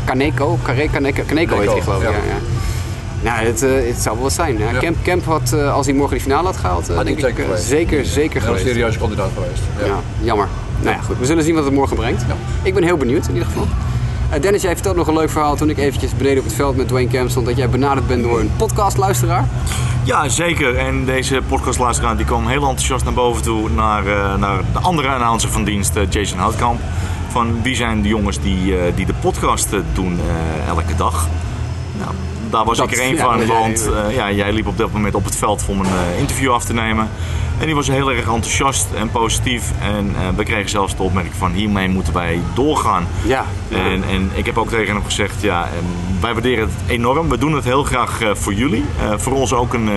[0.04, 0.58] Kaneko?
[0.62, 2.14] Kare- Kaneko, Kaneko heet hij geloof ik, ja.
[3.24, 4.58] Nou, het, eh, het zou wel wat zijn.
[4.58, 4.78] Ja, Ja.
[4.78, 7.24] Kemp, Kemp had, eh, als hij morgen die finale had gehaald, eh, Had denk ik
[7.24, 7.64] zeker geweest.
[7.64, 8.64] zeker, geweest.
[8.66, 9.62] serieuze kandidaat geweest.
[9.78, 9.86] Ja.
[9.86, 10.48] Ja, jammer.
[10.82, 11.18] Nou ja, goed.
[11.18, 12.24] We zullen zien wat het morgen brengt.
[12.28, 12.34] Ja.
[12.62, 13.66] Ik ben heel benieuwd in ieder geval.
[14.30, 16.76] Eh, Dennis, jij vertelt nog een leuk verhaal toen ik eventjes beneden op het veld
[16.76, 17.46] met Dwayne Camp stond.
[17.46, 19.44] Dat jij benaderd bent door een podcastluisteraar.
[20.04, 20.76] Ja, zeker.
[20.76, 25.08] En deze podcastluisteraar die kwam heel enthousiast naar boven toe naar, eh, naar de andere
[25.08, 26.80] announcer van dienst, Jason Houtkamp.
[27.28, 31.26] Van wie zijn de jongens die, eh, die de podcast doen eh, elke dag?
[31.98, 32.10] Nou,
[32.50, 34.92] daar was Dat- ik er één ja, van, want eh, ja, jij liep op dat
[34.92, 37.08] moment op het veld om een eh, interview af te nemen.
[37.58, 39.70] En die was heel erg enthousiast en positief.
[39.82, 43.06] En eh, we kregen zelfs de opmerking van hiermee moeten wij doorgaan.
[43.26, 43.44] Ja.
[43.70, 45.68] En, en ik heb ook tegen hem gezegd, ja,
[46.20, 47.28] wij waarderen het enorm.
[47.28, 48.84] We doen het heel graag voor jullie.
[49.16, 49.88] Voor ons ook een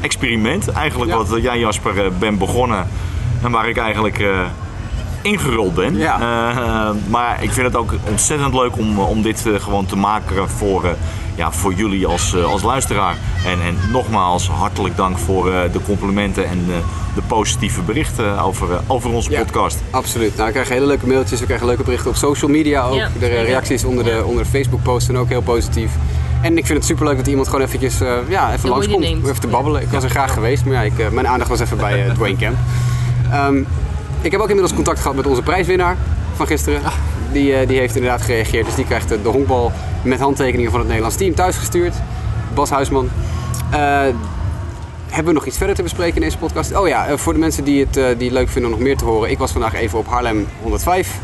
[0.00, 0.68] experiment.
[0.68, 1.16] Eigenlijk Ja.
[1.24, 2.88] wat jij Jasper bent begonnen.
[3.42, 4.24] En waar ik eigenlijk
[5.22, 5.96] ingerold ben.
[5.96, 6.94] Ja.
[7.08, 10.90] Maar ik vind het ook ontzettend leuk om, om dit gewoon te maken voor, eh,
[11.36, 13.16] ja, voor jullie als, eh, als luisteraar.
[13.44, 16.74] En, en nogmaals, hartelijk dank voor eh, de complimenten en eh,
[17.14, 19.38] de positieve berichten over, over onze Ja.
[19.42, 19.78] podcast.
[19.90, 20.34] Absoluut.
[20.34, 22.94] Nou, we krijgen hele leuke mailtjes, we krijgen leuke berichten op social media ook.
[22.94, 25.90] Ja, de reacties onder de, onder de Facebook posts zijn ook heel positief.
[26.42, 29.04] En ik vind het superleuk dat iemand gewoon eventjes, eh, ja, even langskomt.
[29.04, 29.82] even te babbelen.
[29.82, 32.56] Ik was er graag geweest, maar ja, ik, mijn aandacht was even bij Dwayne Camp.
[33.30, 33.56] Ehm,
[34.20, 35.96] ik heb ook inmiddels contact gehad met onze prijswinnaar
[36.36, 36.80] van gisteren.
[37.36, 38.66] Die, eh, die heeft inderdaad gereageerd.
[38.66, 39.72] Dus die krijgt de, de honkbal
[40.02, 41.94] met handtekeningen van het Nederlands team thuisgestuurd.
[42.54, 43.08] Bas Huisman.
[43.70, 44.06] Eh,
[45.08, 46.76] hebben we nog iets verder te bespreken in deze podcast?
[46.76, 48.96] Oh ja, eh, voor de mensen die het, eh, die leuk vinden om nog meer
[48.96, 49.30] te horen.
[49.30, 51.18] Ik was vandaag even op Haarlem 105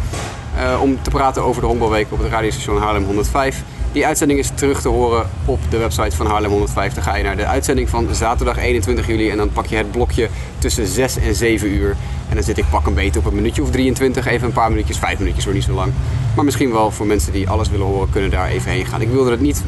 [0.57, 3.63] eh, om te praten over de honkbalweek op het radiostation Haarlem 105.
[3.93, 6.95] Die uitzending is terug te horen op de website van Haarlem 105.
[6.95, 9.91] Dan ga je naar de uitzending van zaterdag 21 juli en dan pak je het
[9.91, 11.97] blokje tussen 6 en 7 uur.
[12.33, 14.71] En dan zit ik pak een beetje op een minuutje of 23, even een paar
[14.71, 15.93] minuutjes, 5 minuutjes hoor, niet zo lang.
[16.35, 19.01] Maar misschien wel voor mensen die alles willen horen, kunnen daar even heen gaan.
[19.01, 19.65] Ik wilde het niet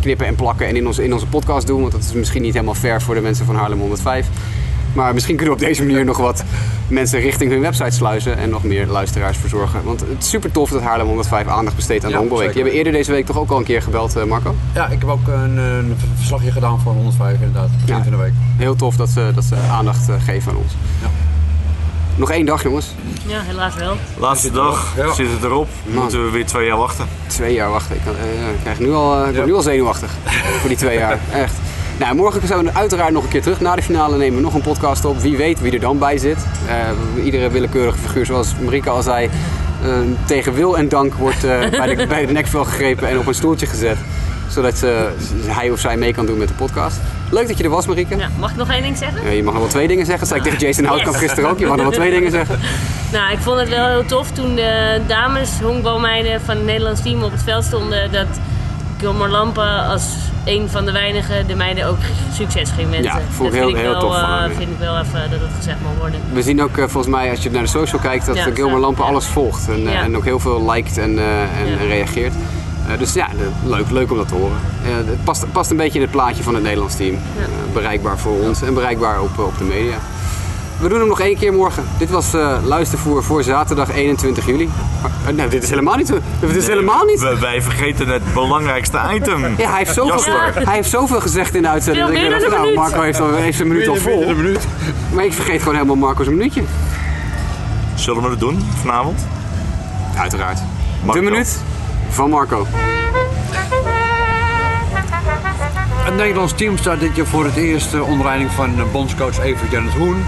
[0.00, 1.80] knippen en plakken en in onze, in onze podcast doen.
[1.80, 4.26] Want dat is misschien niet helemaal fair voor de mensen van Haarlem 105.
[4.92, 6.44] Maar misschien kunnen we op deze manier nog wat
[6.88, 9.84] mensen richting hun website sluizen en nog meer luisteraars verzorgen.
[9.84, 12.54] Want het is super tof dat Haarlem 105 aandacht besteedt aan de Ja, zeker.
[12.54, 14.54] hebben eerder deze week toch ook al een keer gebeld, eh, Marco?
[14.74, 17.70] Ja, ik heb ook een, een verslagje gedaan voor 105 inderdaad.
[17.86, 18.32] Begin van de week.
[18.56, 20.72] Heel tof dat ze, dat ze aandacht eh, geven aan ons.
[21.02, 21.29] Ja.
[22.20, 22.86] Nog één dag jongens.
[23.26, 23.96] Ja, helaas wel.
[24.18, 25.12] Laatste dag, Ja.
[25.12, 25.68] zit het erop.
[25.84, 26.02] Man.
[26.02, 27.06] Moeten we weer twee jaar wachten.
[27.26, 27.96] Twee jaar wachten.
[27.96, 29.44] Ik, kan, eh, ik krijg nu al, eh, ik word Ja.
[29.44, 30.10] nu al zenuwachtig
[30.60, 31.18] voor die twee jaar.
[31.32, 31.54] Echt.
[31.98, 33.60] Nou, morgen zijn we uiteraard nog een keer terug.
[33.60, 35.20] Na de finale nemen we nog een podcast op.
[35.20, 36.38] Wie weet wie er dan bij zit.
[37.16, 39.30] Eh, iedere willekeurige figuur, zoals Marika al zei,
[40.26, 43.34] tegen wil en dank wordt eh, bij, de, bij de nekvel gegrepen en op een
[43.34, 43.96] stoeltje gezet.
[44.50, 45.08] Zodat ze,
[45.46, 46.96] hij of zij mee kan doen met de podcast.
[47.30, 48.16] Leuk dat je er was, Marika.
[48.16, 49.24] Ja, mag ik nog één ding zeggen?
[49.24, 50.28] Ja, je mag nog wel twee dingen zeggen.
[50.28, 51.24] Dat zei ik tegen Jason Houtkamp Yes.
[51.24, 51.58] gisteren ook.
[51.58, 52.58] Je mag nog wel twee dingen zeggen.
[53.12, 57.22] Nou, ik vond het wel heel tof toen de dames honkbalmeiden van het Nederlands team
[57.22, 58.12] op het veld stonden.
[58.12, 58.26] Dat
[58.98, 60.04] Gilmar Lampen als
[60.44, 61.96] een van de weinigen de meiden ook
[62.34, 63.12] succes ging wensen.
[63.12, 64.48] Ja, vond dat heel- heel wel, tof van eh, ja.
[64.56, 66.20] vind ik wel even dat het gezegd mag worden.
[66.32, 68.54] We zien ook eh, volgens mij, als je naar de social kijkt, dat Ja, eh,
[68.54, 69.10] Gilmar Lampen ja.
[69.10, 69.68] alles volgt.
[69.68, 72.34] En, eh, en ook heel veel liked en, eh, en reageert.
[72.92, 74.56] Eh, dus ja, de- leuk, leuk om dat te horen.
[74.84, 77.14] Eh, het past, past een beetje in het plaatje van het Nederlands team.
[77.14, 79.96] Eh, bereikbaar voor ons en bereikbaar op, eh, op de media.
[80.78, 81.84] We doen hem nog één keer morgen.
[81.98, 84.68] Dit was eh, luistervoer voor zaterdag 21 juli.
[85.24, 86.12] Maar, nou, dit is helemaal niet.
[86.40, 87.20] Dit is helemaal niet.
[87.20, 89.42] Wij, wij vergeten het belangrijkste item.
[89.56, 92.06] Ja, hij heeft, zoveel, hij heeft zoveel gezegd in de uitzending.
[92.06, 92.74] Dat ik dacht, nou, minuut.
[92.76, 94.28] Marco heeft, al, heeft zijn minuut al vol.
[94.28, 94.66] Een minuut.
[95.12, 96.62] Maar ik vergeet gewoon helemaal Marco's minuutje.
[97.94, 99.26] Zullen we het doen vanavond?
[100.18, 100.58] Uiteraard.
[101.04, 101.20] Marco.
[101.20, 101.60] De minuut
[102.12, 102.66] van Marco.
[106.04, 109.38] Het Nederlands team staat dit jaar voor het eerst eh, onder leiding van eh, bondscoach
[109.38, 110.24] Evert Janet Hoen.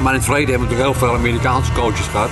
[0.00, 2.28] Maar in het verleden hebben we natuurlijk heel veel Amerikaanse coaches gehad.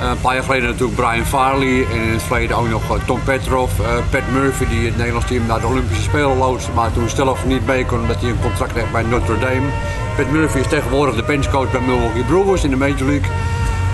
[0.00, 3.20] Eh, een paar jaar geleden natuurlijk Brian Farley en in het verleden ook nog Tom
[3.24, 3.70] Petrov,
[4.10, 7.66] Pat Murphy die het Nederlands team naar de Olympische Spelen loodste, maar toen zelf niet
[7.66, 9.68] mee kon omdat hij een contract heeft bij Notre Dame.
[10.16, 13.30] Pat Murphy is tegenwoordig de benchcoach bij Milwaukee Brewers in de Major League.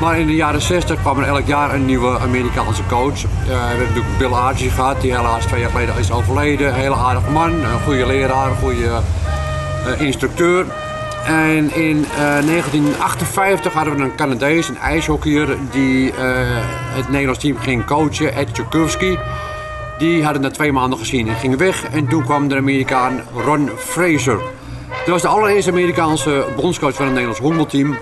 [0.02, 3.22] Maar in de jaren 60 kwam er elk jaar een nieuwe Amerikaanse coach.
[3.22, 6.68] Eh, we hebben natuurlijk Bill Archie gehad, die helaas twee jaar geleden is overleden.
[6.68, 9.00] Een hele aardige man, een goede leraar, een goede
[9.86, 10.66] eh, instructeur.
[11.24, 16.16] En in eh, 1958 hadden we een Canadees, een ijshockeyer, die eh,
[16.94, 19.16] het Nederlands team ging coachen, Ed Tchaikovsky.
[19.98, 21.84] Die hadden na twee maanden gezien en ging weg.
[21.84, 24.38] En toen kwam de Amerikaan Ron Fraser.
[24.88, 27.96] Dat was de allereerste Amerikaanse bondscoach van het Nederlands honkbalteam.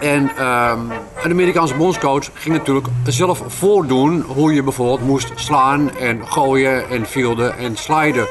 [0.00, 0.80] En ehm,
[1.22, 7.06] een Amerikaanse bondscoach ging natuurlijk zelf voordoen hoe je bijvoorbeeld moest slaan en gooien en
[7.06, 8.26] fielden en sliden.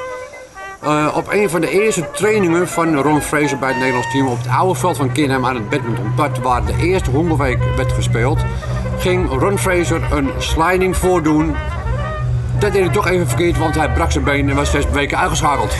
[0.82, 4.38] Eh, op een van de eerste trainingen van Ron Fraser bij het Nederlands team op
[4.38, 8.40] het oude veld van Kinham aan het badmintonpad waar de eerste hongerweek werd gespeeld,
[8.98, 11.56] ging Ron Fraser een sliding voordoen.
[12.60, 15.18] Dat deed hij toch even verkeerd, want hij brak zijn been en was zes weken
[15.18, 15.76] uitgeschakeld.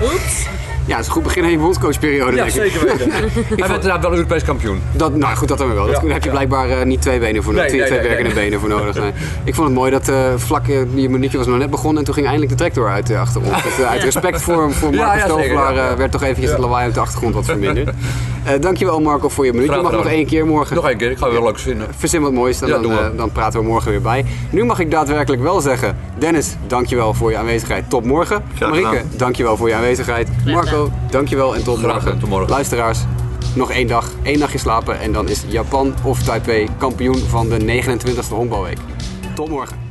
[0.86, 2.72] Ja, het is een goed begin aan je bondscoachperiode, denk ik.
[2.72, 3.10] weten.
[3.12, 4.82] hij werd inderdaad wel Europees kampioen.
[4.92, 5.86] Dat, nou goed, dat dan wel.
[5.86, 7.70] Dat, daar heb je blijkbaar eh, niet twee benen voor nodig.
[7.70, 8.94] Nee, twee nee, twee nee, werkende benen voor nodig.
[8.94, 9.12] Nee.
[9.44, 12.04] Ik vond het mooi dat eh, vlak, eh, die minuutje was nog net begonnen en
[12.04, 13.62] toen ging eindelijk de tractor uit de achtergrond.
[13.62, 15.96] Dus uit respect voor, voor Ja, Marco ja, zeker, Stovelaar ja.
[15.96, 17.90] werd toch eventjes het lawaai op de achtergrond wat verminderd.
[18.44, 19.74] Eh dankjewel Marco voor je minuut.
[19.74, 20.76] Je mag nog één keer morgen.
[20.76, 21.86] Nog één keer, ik ga het wel leuk vinden.
[21.96, 23.12] Verzin wat moois, dan, Ja, dan, we.
[23.16, 24.24] dan praten we morgen weer bij.
[24.50, 27.90] Nu mag ik daadwerkelijk wel zeggen, Dennis, dankjewel voor je aanwezigheid.
[27.90, 28.42] Tot morgen.
[28.60, 30.28] Marieke, dankjewel voor je aanwezigheid.
[30.46, 30.73] Marco,
[31.10, 32.02] dankjewel en tot Graag morgen.
[32.02, 32.48] gedaan, tot morgen.
[32.50, 32.98] Luisteraars,
[33.54, 37.82] nog één dag, één nachtje slapen en dan is Japan of Taipei kampioen van de
[37.82, 38.78] 29e honkbalweek.
[39.34, 39.83] Tot morgen.